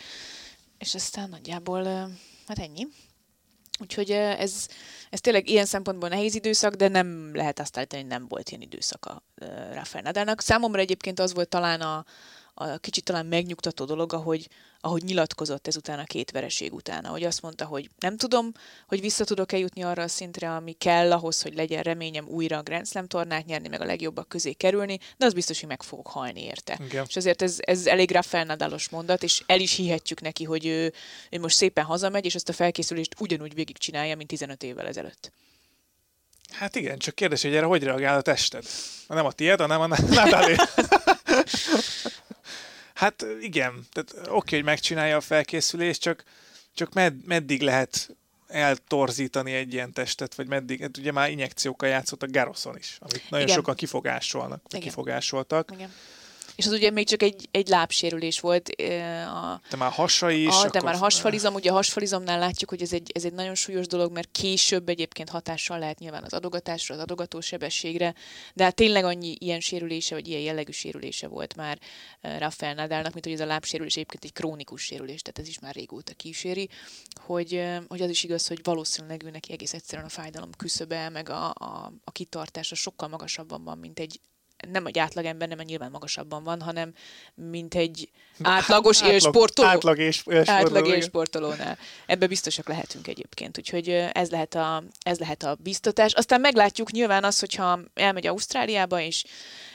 [0.77, 1.83] és aztán nagyjából,
[2.47, 2.87] hát ennyi.
[3.81, 4.67] Úgyhogy ez,
[5.09, 8.61] ez tényleg ilyen szempontból nehéz időszak, de nem lehet azt állítani, hogy nem volt ilyen
[8.61, 9.23] időszak a
[9.73, 10.41] Rafael Nadalnak.
[10.41, 12.05] Számomra egyébként az volt talán a,
[12.61, 14.47] a kicsit talán megnyugtató dolog, ahogy,
[14.81, 18.51] ahogy nyilatkozott ezután a két vereség után, ahogy azt mondta, hogy nem tudom,
[18.87, 22.61] hogy vissza tudok-e jutni arra a szintre, ami kell ahhoz, hogy legyen reményem újra a
[22.61, 26.07] Grand Slam tornát nyerni, meg a legjobbak közé kerülni, de az biztos, hogy meg fogok
[26.07, 26.79] halni érte.
[26.85, 27.05] Igen.
[27.07, 30.93] És azért ez, ez elég Rafael Nadalos mondat, és el is hihetjük neki, hogy ő,
[31.29, 35.31] ő most szépen hazamegy, és ezt a felkészülést ugyanúgy végigcsinálja, mint 15 évvel ezelőtt.
[36.51, 38.65] Hát igen, csak kérdés, hogy erre hogy reagál a tested?
[39.07, 40.55] Nem a tiéd, hanem a Nadalé.
[42.99, 46.23] Hát igen, tehát oké, okay, hogy megcsinálja a felkészülést, csak,
[46.73, 48.15] csak med, meddig lehet
[48.47, 53.29] eltorzítani egy ilyen testet, vagy meddig, hát ugye már injekciókkal játszott a Garoszon is, amit
[53.29, 53.57] nagyon Igen.
[53.57, 54.81] sokan kifogásolnak, Igen.
[54.81, 55.71] kifogásoltak.
[55.73, 55.93] Igen.
[56.59, 58.69] És az ugye még csak egy, egy lábsérülés volt.
[59.27, 60.63] A, de már hasa is.
[60.63, 63.87] A, de már hasfalizom, ugye a hasfalizomnál látjuk, hogy ez egy, ez egy nagyon súlyos
[63.87, 68.13] dolog, mert később egyébként hatással lehet nyilván az adogatásra, az adogató sebességre,
[68.53, 71.79] de hát tényleg annyi ilyen sérülése, vagy ilyen jellegű sérülése volt már
[72.21, 75.75] Rafael Nadalnak, mint hogy ez a lábsérülés egyébként egy krónikus sérülés, tehát ez is már
[75.75, 76.69] régóta kíséri,
[77.21, 81.29] hogy, hogy az is igaz, hogy valószínűleg ő neki egész egyszerűen a fájdalom küszöbe, meg
[81.29, 84.19] a, a, a kitartása sokkal magasabban van, mint egy
[84.67, 86.93] nem egy átlagember, nem nyilván magasabban van, hanem
[87.35, 88.09] mint egy
[88.41, 89.67] átlagos átlag, élsportoló.
[89.67, 90.57] Átlag, élsportoló.
[90.57, 91.77] Átlag élsportolónál.
[92.05, 96.13] Ebbe biztosak lehetünk egyébként, úgyhogy ez lehet, a, ez lehet a biztatás.
[96.13, 99.23] Aztán meglátjuk nyilván az, hogyha elmegy Ausztráliába, és,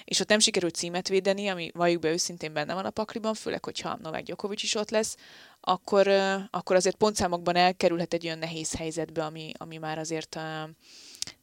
[0.05, 3.65] és ott nem sikerült címet védeni, ami valljuk be őszintén benne van a pakliban, főleg,
[3.65, 5.17] hogyha Novák Djokovic is ott lesz,
[5.61, 6.09] akkor,
[6.51, 10.39] akkor azért pontszámokban elkerülhet egy olyan nehéz helyzetbe, ami, ami már azért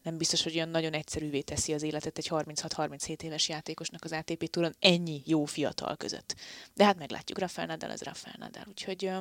[0.03, 4.49] nem biztos, hogy olyan nagyon egyszerűvé teszi az életet egy 36-37 éves játékosnak az ATP
[4.49, 6.35] túron ennyi jó fiatal között.
[6.73, 9.11] De hát meglátjuk, Rafael Nadal az Rafael Nadal, úgyhogy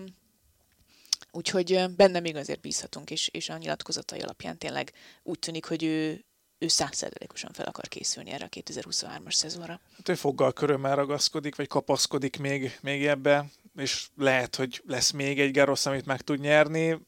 [1.32, 4.92] Úgyhogy benne még azért bízhatunk, és, és a nyilatkozatai alapján tényleg
[5.22, 6.24] úgy tűnik, hogy ő,
[6.58, 9.80] ő százszerzelékosan fel akar készülni erre a 2023-as szezonra.
[9.96, 15.40] Hát ő foggal körömmel ragaszkodik, vagy kapaszkodik még, még ebbe, és lehet, hogy lesz még
[15.40, 16.98] egy Garosz, amit meg tud nyerni,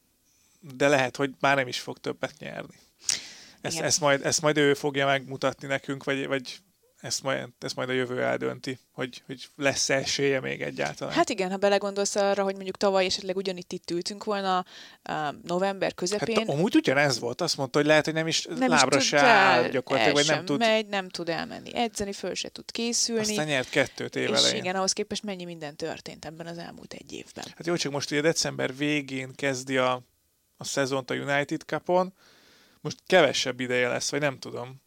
[0.61, 2.75] de lehet, hogy már nem is fog többet nyerni.
[3.63, 6.61] Ezt, ezt, majd, ezt majd ő fogja megmutatni nekünk, vagy, vagy
[7.03, 11.15] ezt majd, ezt majd a jövő eldönti, hogy, hogy lesz -e esélye még egyáltalán.
[11.15, 14.65] Hát igen, ha belegondolsz arra, hogy mondjuk tavaly esetleg ugyanitt itt ültünk volna
[15.09, 16.37] uh, november közepén.
[16.37, 19.21] Hát amúgy ugyanez volt, azt mondta, hogy lehet, hogy nem is nem lábra is se
[19.21, 20.59] áll gyakorlatilag, vagy nem tud.
[20.59, 23.21] megy, nem tud elmenni edzeni, föl se tud készülni.
[23.21, 27.13] Aztán nyert kettőt év És igen, ahhoz képest mennyi minden történt ebben az elmúlt egy
[27.13, 27.45] évben.
[27.57, 30.03] Hát jó, csak most ugye december végén kezdi a,
[30.57, 32.15] a szezont a United Cupon,
[32.83, 34.81] most kevesebb ideje lesz, vagy nem tudom.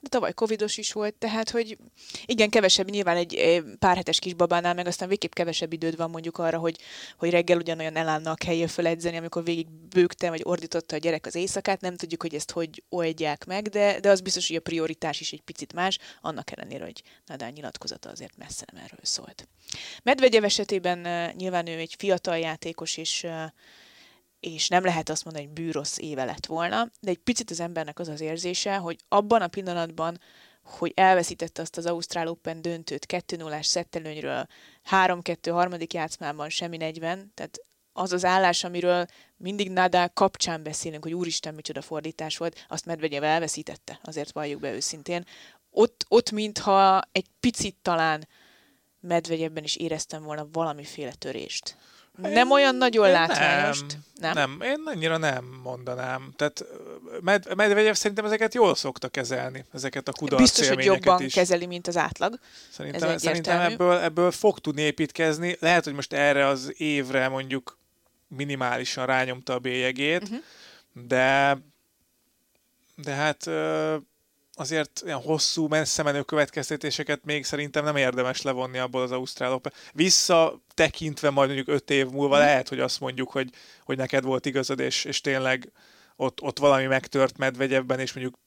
[0.00, 1.78] De tavaly covidos is volt, tehát, hogy
[2.26, 6.58] igen, kevesebb, nyilván egy pár hetes kisbabánál, meg aztán végképp kevesebb időd van mondjuk arra,
[6.58, 6.78] hogy,
[7.16, 11.34] hogy reggel ugyanolyan elállna a kellje föledzeni, amikor végig bőgte, vagy ordította a gyerek az
[11.34, 15.20] éjszakát, nem tudjuk, hogy ezt hogy oldják meg, de, de az biztos, hogy a prioritás
[15.20, 19.48] is egy picit más, annak ellenére, hogy Nadal nyilatkozata azért messze nem erről szólt.
[20.02, 23.42] Medvegyev esetében uh, nyilván ő egy fiatal játékos, és uh,
[24.40, 27.98] és nem lehet azt mondani, hogy bűrossz éve lett volna, de egy picit az embernek
[27.98, 30.20] az az érzése, hogy abban a pillanatban,
[30.62, 34.46] hogy elveszítette azt az Ausztrál Open döntőt 2-0-ás szettelőnyről,
[34.90, 37.60] 3-2 harmadik játszmában semmi 40, tehát
[37.92, 43.22] az az állás, amiről mindig Nadal kapcsán beszélünk, hogy úristen, micsoda fordítás volt, azt Medvegyev
[43.22, 45.24] elveszítette, azért valljuk be őszintén.
[45.70, 48.28] Ott, ott mintha egy picit talán
[49.00, 51.76] Medvegyebben is éreztem volna valamiféle törést.
[52.22, 53.80] Nem olyan nagyon látványos.
[53.80, 56.32] Nem, nem, nem, én annyira nem mondanám.
[56.36, 56.64] Tehát
[57.20, 61.34] Med- Medvegyev szerintem ezeket jól szokta kezelni, ezeket a kudarc Biztos, hogy jobban is.
[61.34, 62.38] kezeli, mint az átlag.
[62.70, 65.56] Szerintem, Ez szerintem ebből, ebből fog tudni építkezni.
[65.60, 67.78] Lehet, hogy most erre az évre mondjuk
[68.28, 70.38] minimálisan rányomta a bélyegét, uh-huh.
[70.92, 71.58] de
[73.02, 73.46] de hát
[74.58, 79.72] azért ilyen hosszú, messze menő következtetéseket még szerintem nem érdemes levonni abból az Ausztrál Open.
[79.92, 82.40] Visszatekintve majd mondjuk öt év múlva mm.
[82.40, 83.50] lehet, hogy azt mondjuk, hogy,
[83.84, 85.72] hogy neked volt igazad, és, és tényleg
[86.16, 88.38] ott, ott valami megtört Medvegyevben, és mondjuk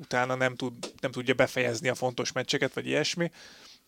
[0.00, 3.30] utána nem, tud, nem tudja befejezni a fontos meccseket, vagy ilyesmi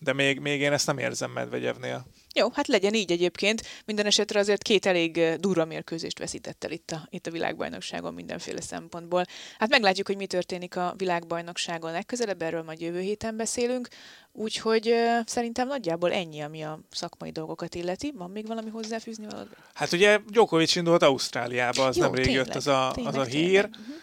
[0.00, 2.06] de még, még én ezt nem érzem Medvegyevnél.
[2.34, 3.62] Jó, hát legyen így egyébként.
[3.84, 8.60] Minden esetre azért két elég durva mérkőzést veszített el itt a, itt a világbajnokságon mindenféle
[8.60, 9.24] szempontból.
[9.58, 13.88] Hát meglátjuk, hogy mi történik a világbajnokságon legközelebb, erről majd jövő héten beszélünk.
[14.32, 14.94] Úgyhogy
[15.26, 18.12] szerintem nagyjából ennyi, ami a szakmai dolgokat illeti.
[18.16, 19.48] Van még valami hozzáfűzni valami?
[19.74, 23.64] Hát ugye Djokovic indult Ausztráliába, az nem rég jött az a, tényleg, az a hír.
[23.64, 23.94] Uh-huh.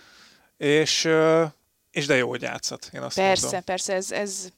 [0.58, 1.08] És,
[1.92, 3.64] és de jó, hogy játszott, én azt Persze, mondom.
[3.64, 4.50] persze, ez, ez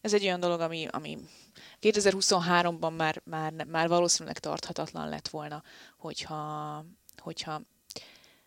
[0.00, 1.18] ez egy olyan dolog, ami, ami
[1.82, 5.62] 2023-ban már, már, már valószínűleg tarthatatlan lett volna,
[5.98, 6.84] hogyha,
[7.18, 7.62] hogyha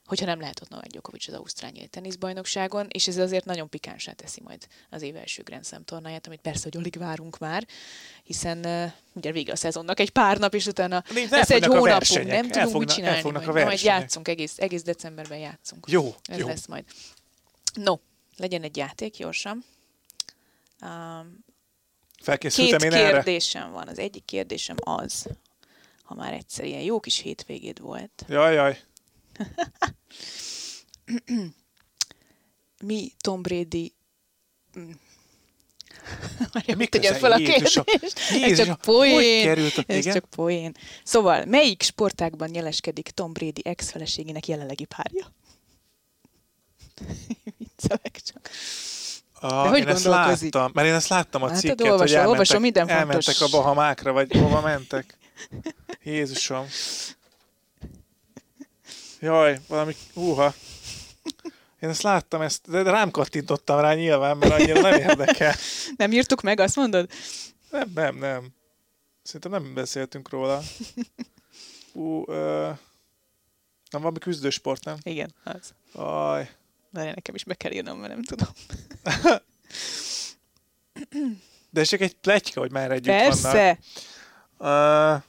[0.05, 4.41] hogyha nem lehet ott Novák Djokovic az Ausztrál teniszbajnokságon, és ez azért nagyon pikánsá teszi
[4.43, 7.67] majd az év első Grand Slam tornáját, amit persze, hogy alig várunk már,
[8.23, 12.47] hiszen uh, ugye vége a szezonnak egy pár nap, és utána ez egy hónapunk, nem
[12.47, 15.85] tudunk elfognak, mit csinálni, majd, majd játszunk, egész, egész decemberben játszunk.
[15.89, 16.47] Jó, ez jó.
[16.47, 16.85] lesz majd.
[17.73, 17.95] No,
[18.37, 19.65] legyen egy játék gyorsan.
[20.81, 21.43] Um,
[22.23, 23.71] Felkészültem Két én kérdésem erre?
[23.71, 23.87] van.
[23.87, 25.27] Az egyik kérdésem az,
[26.03, 28.25] ha már egyszer ilyen jó kis hétvégéd volt.
[28.27, 28.79] Jaj, jaj.
[32.87, 33.93] Mi Tom Brady
[36.77, 37.83] Mi tegyen fel a kérdést.
[38.29, 39.71] Ez csak poén.
[39.87, 40.75] Ez csak poén.
[41.03, 45.33] Szóval, melyik sportákban jeleskedik Tom Brady ex-feleségének jelenlegi párja?
[47.57, 48.49] Viccelek csak.
[49.43, 52.31] A, hogy én ezt láttam, mert én ezt láttam a hát, cikket, olvasom, hogy elmentek,
[52.31, 55.17] olvasom, minden elmentek a Bahamákra, vagy hova mentek.
[56.03, 56.65] Jézusom.
[59.19, 60.53] Jaj, valami, húha.
[61.79, 65.55] Én ezt láttam, ezt, de rám kattintottam rá nyilván, mert annyira nem érdekel.
[65.97, 67.09] Nem írtuk meg, azt mondod?
[67.71, 68.47] Nem, nem, nem.
[69.23, 70.61] Szerintem nem beszéltünk róla.
[71.93, 72.69] Ú, ö,
[73.89, 74.97] nem valami küzdősport, nem?
[75.01, 75.73] Igen, az.
[76.01, 76.49] Aj.
[76.93, 78.47] De nekem is be kell írnom, mert nem tudom.
[81.69, 83.79] De ez csak egy pletyka, hogy már együtt Persze.
[84.57, 85.17] vannak.
[85.17, 85.23] Uh,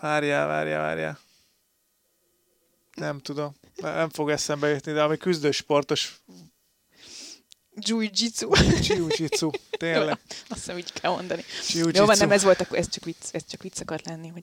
[0.00, 1.18] várjál, várjál, várjál.
[2.94, 3.54] Nem tudom.
[3.80, 6.22] Nem fog eszembe jutni, de ami küzdősportos
[7.76, 8.50] Jiu-jitsu.
[8.80, 10.18] Jiu-jitsu, tényleg.
[10.48, 11.44] Azt hiszem, úgy kell mondani.
[11.68, 12.00] Jiu-jitsu.
[12.00, 14.42] Jó, van, nem ez volt, akkor ez csak vicc, ez csak vicc akart lenni, hogy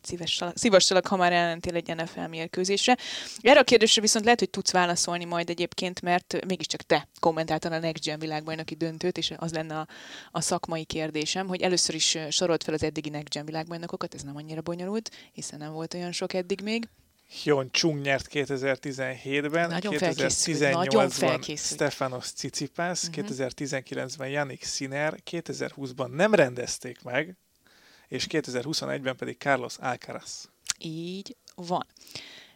[0.53, 2.97] szívassalak, ha már ellentél egy NFL mérkőzésre.
[3.41, 7.79] Erre a kérdésre viszont lehet, hogy tudsz válaszolni majd egyébként, mert mégiscsak te kommentáltad a
[7.79, 9.87] Next Gen világbajnoki döntőt, és az lenne a,
[10.31, 14.35] a szakmai kérdésem, hogy először is sorolt fel az eddigi Next Gen világbajnokokat, ez nem
[14.35, 16.87] annyira bonyolult, hiszen nem volt olyan sok eddig még.
[17.31, 23.25] Hyun Chung nyert 2017-ben, nagyon 2018-ban Stefanos Tsitsipas, uh-huh.
[23.27, 27.35] 2019-ben Yannick Sinner, 2020-ban nem rendezték meg,
[28.07, 30.49] és 2021-ben pedig Carlos Alcaraz.
[30.79, 31.85] Így van.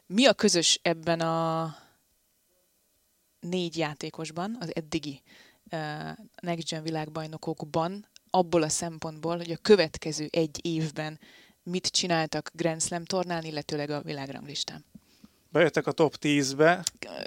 [0.06, 1.76] Mi a közös ebben a
[3.40, 5.22] négy játékosban, az eddigi
[5.72, 6.10] uh,
[6.42, 11.20] Next Gen világbajnokokban, abból a szempontból, hogy a következő egy évben
[11.66, 14.86] mit csináltak Grand Slam tornán, illetőleg a világranglistán.
[15.56, 16.84] Bejöttek a top 10-be.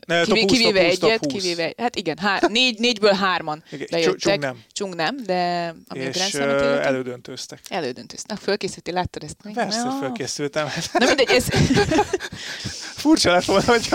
[0.07, 1.43] Ne, Kivé, top 20, kivéve top 20, egyet, top 20.
[1.43, 4.19] kivéve, hát igen, hár, négy, négyből hárman igen, bejöttek.
[4.19, 4.63] Csung nem.
[4.73, 7.61] Csung nem, de ami és a illeti, elődöntőztek.
[7.69, 8.31] Elődöntőztek.
[8.31, 9.37] Na, fölkészültél, láttad ezt?
[9.55, 9.99] Persze, no.
[9.99, 10.69] fölkészültem.
[10.93, 11.47] Na mindegy, ez...
[12.99, 13.89] Furcsa lett volna, hogy,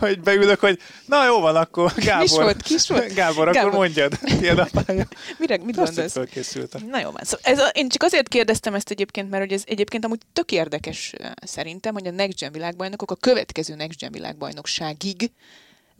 [0.00, 2.22] hogy beülök, hogy na jó van, akkor Gábor.
[2.22, 3.14] Kis volt, kis volt.
[3.14, 3.60] Gábor, Gábor.
[3.60, 5.06] akkor mondjad, tiéd a pálya.
[5.38, 6.12] Mire, mit Azt gondolsz?
[6.12, 6.86] fölkészültem.
[6.86, 7.22] Na jó van.
[7.22, 10.52] Szóval ez a, én csak azért kérdeztem ezt egyébként, mert hogy ez egyébként amúgy tök
[10.52, 15.30] érdekes szerintem, hogy a Next Gen világbajnokok a következő Next Gen világbajnokságig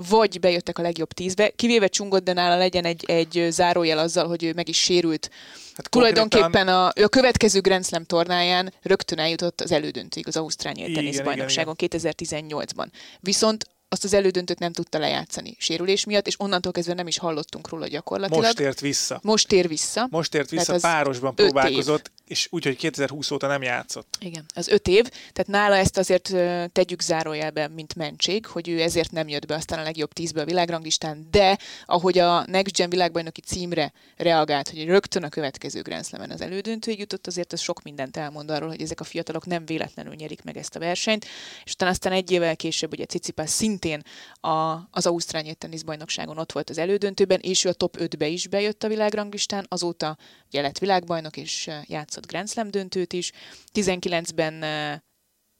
[0.09, 4.45] vagy bejöttek a legjobb tízbe, kivéve Csungod, de nála legyen egy, egy zárójel azzal, hogy
[4.45, 5.31] ő meg is sérült.
[5.75, 10.75] Hát Tulajdonképpen a, ő a következő Grand Slam tornáján rögtön eljutott az elődöntőig az Ausztrál
[10.75, 12.87] teniszbajnokságon 2018-ban.
[13.21, 17.69] Viszont azt az elődöntőt nem tudta lejátszani sérülés miatt, és onnantól kezdve nem is hallottunk
[17.69, 18.43] róla gyakorlatilag.
[18.43, 19.21] Most tért vissza.
[19.23, 20.07] Most tér vissza.
[20.11, 24.17] Most tért vissza, párosban próbálkozott, és úgyhogy 2020 óta nem játszott.
[24.21, 26.35] Igen, az öt év, tehát nála ezt azért
[26.73, 30.45] tegyük zárójelbe, mint mentség, hogy ő ezért nem jött be aztán a legjobb tízbe a
[30.45, 36.31] világranglistán, de ahogy a Next Gen világbajnoki címre reagált, hogy rögtön a következő Grand Slam-en
[36.31, 40.15] az elődöntőig jutott, azért az sok mindent elmond arról, hogy ezek a fiatalok nem véletlenül
[40.15, 41.27] nyerik meg ezt a versenyt,
[41.65, 44.03] és utána aztán egy évvel később ugye Cicipás szintén
[44.41, 48.85] a, az Ausztrál teniszbajnokságon ott volt az elődöntőben, és ő a top 5-be is bejött
[48.85, 50.17] a világranglistán, azóta
[50.51, 53.33] ugye lett világbajnok, és játszott Grand Slam döntőt is.
[53.75, 54.55] 19-ben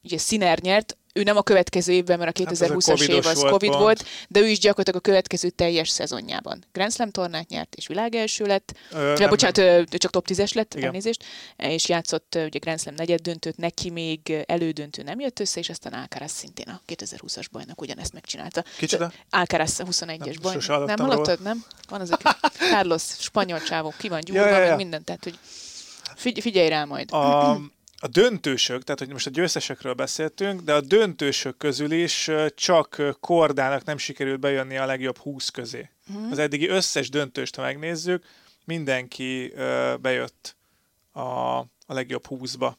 [0.03, 3.51] ugye Sziner nyert, ő nem a következő évben, mert a 2020-as hát év az volt
[3.51, 3.81] Covid pont.
[3.81, 6.63] volt, de ő is gyakorlatilag a következő teljes szezonjában.
[6.71, 9.85] Grand Slam tornát nyert, és világelső lett, ö, ja, bocsánat, nem.
[9.85, 10.85] csak top 10-es lett, Igen.
[10.85, 11.23] elnézést,
[11.57, 15.93] és játszott ugye Grand Slam negyed döntőt, neki még elődöntő nem jött össze, és aztán
[15.93, 18.63] Alcaraz szintén a 2020-as bajnok ugyanezt megcsinálta.
[18.77, 19.11] Kicsoda?
[19.29, 20.85] Alcaraz 21-es bajnok.
[20.85, 21.63] Nem hallottad, nem?
[21.89, 22.35] Van az a
[22.71, 24.67] Carlos, spanyol csávó, ki van gyúrva, ja, ja, ja.
[24.67, 25.37] meg minden, tehát hogy
[26.15, 27.11] figy- figyelj rá majd.
[27.11, 27.59] A
[28.03, 33.83] a döntősök, tehát hogy most a győztesekről beszéltünk, de a döntősök közül is csak Kordának
[33.83, 35.89] nem sikerült bejönni a legjobb 20 közé.
[36.11, 36.31] Mm.
[36.31, 38.25] Az eddigi összes döntőst, ha megnézzük,
[38.65, 39.53] mindenki
[40.01, 40.55] bejött
[41.11, 41.21] a,
[41.59, 42.71] a legjobb 20-ba.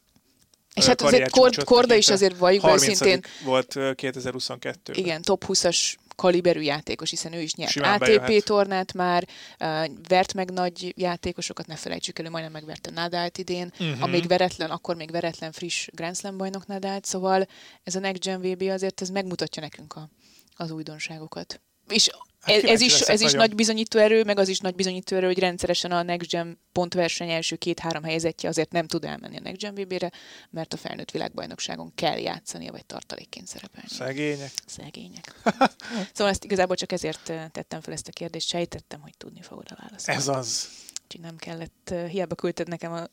[0.75, 3.21] És hát azért Kord, Korda is azért valljuk őszintén.
[3.45, 8.45] volt 2022 Igen, top 20-as kaliberű játékos, hiszen ő is nyert Simán ATP bejöhet.
[8.45, 9.29] tornát már,
[9.61, 14.03] uh, vert meg nagy játékosokat, ne felejtsük elő, majdnem megverte Nadált idén, uh-huh.
[14.03, 17.47] amíg veretlen, akkor még veretlen friss Grand Slam bajnok Nadált, szóval
[17.83, 20.09] ez a Next Gen VB azért ez megmutatja nekünk a,
[20.57, 21.61] az újdonságokat.
[21.89, 22.11] És
[22.43, 25.27] Hát ez, ez is, ez is nagy bizonyító erő, meg az is nagy bizonyító erő,
[25.27, 29.61] hogy rendszeresen a Next Gen pontverseny első két-három helyezettje azért nem tud elmenni a Next
[29.61, 30.11] Gen VB-re,
[30.51, 33.89] mert a felnőtt világbajnokságon kell játszania, vagy tartalékként szerepelni.
[33.89, 34.53] Szegények.
[34.67, 35.35] Szegények.
[36.15, 39.67] szóval ezt igazából csak ezért eh, tettem fel ezt a kérdést, sejtettem, hogy tudni fogod
[39.71, 40.09] a választ.
[40.09, 40.69] Ez az.
[41.13, 43.07] Úgyhogy nem kellett, hiába küldted nekem a,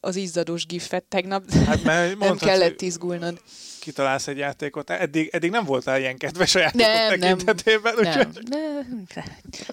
[0.00, 3.42] az izzadós gifet tegnap, hát, mert nem kellett izgulnod
[3.80, 4.90] kitalálsz egy játékot.
[4.90, 7.94] Eddig, eddig nem voltál ilyen kedves a játékok nem, tekintetében.
[8.00, 9.24] Nem, nem, nem,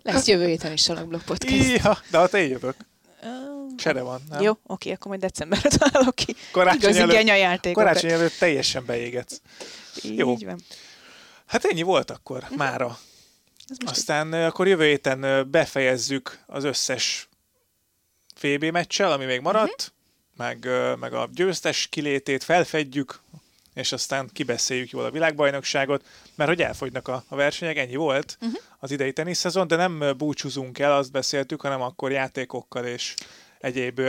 [0.04, 1.84] Lesz jövő héten is Salakblog Podcast.
[1.84, 2.76] Ja, de hát én jövök.
[3.76, 4.42] Csere van, nem?
[4.42, 6.36] Jó, oké, akkor majd decemberre találok ki.
[6.52, 7.88] Karácsony Igazi előtt, genyajátékokat.
[7.88, 9.42] Karácsony előtt teljesen beégetsz.
[10.04, 10.36] Így Jó.
[10.36, 10.60] van.
[11.46, 12.58] Hát ennyi volt akkor, uh-huh.
[12.58, 12.98] mára.
[13.86, 14.34] Aztán így.
[14.34, 17.28] akkor jövő héten befejezzük az összes
[18.42, 19.94] VB meccsel, ami még maradt,
[20.38, 20.58] uh-huh.
[20.62, 20.68] meg,
[21.00, 23.20] meg a győztes kilétét felfedjük,
[23.74, 28.60] és aztán kibeszéljük jól a világbajnokságot, mert hogy elfogynak a, a versenyek, ennyi volt uh-huh.
[28.80, 33.14] az idei teniszszezon, de nem búcsúzunk el, azt beszéltük, hanem akkor játékokkal és
[33.60, 34.02] egyéb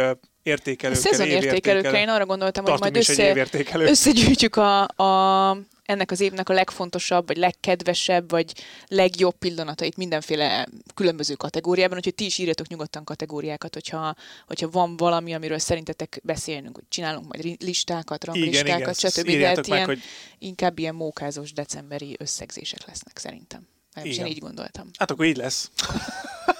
[0.43, 5.57] értékelőkkel, értékelőkkel, én arra gondoltam, hogy majd össze, összegyűjtjük a, a
[5.89, 8.53] ennek az évnek a legfontosabb, vagy legkedvesebb, vagy
[8.89, 14.15] legjobb pillanatait mindenféle különböző kategóriában, úgyhogy ti is írjatok nyugodtan kategóriákat, hogyha,
[14.47, 19.31] hogyha van valami, amiről szerintetek beszélnünk, hogy csinálunk majd listákat, ranglistákat, stb.
[19.31, 20.01] De hát ilyen, hogy...
[20.39, 23.69] inkább ilyen mókázós decemberi összegzések lesznek szerintem.
[24.03, 24.91] Én így gondoltam.
[24.99, 25.71] Hát akkor így lesz.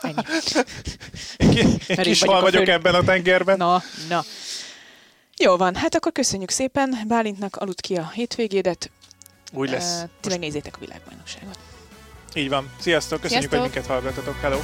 [0.01, 0.23] Ennyi.
[1.37, 2.73] Én, én kis hal vagyok föl...
[2.75, 3.57] ebben a tengerben.
[3.57, 4.25] Na, na.
[5.37, 6.99] Jó van, hát akkor köszönjük szépen.
[7.07, 8.91] Bálintnak aludt ki a hétvégédet.
[9.53, 10.03] Úgy lesz.
[10.03, 11.59] Uh, ti megnézzétek a világbajnokságot.
[12.35, 12.71] Így van.
[12.81, 13.73] Sziasztok, köszönjük, Sziasztok.
[13.75, 14.41] hogy minket hallgatotok.
[14.41, 14.59] Hello!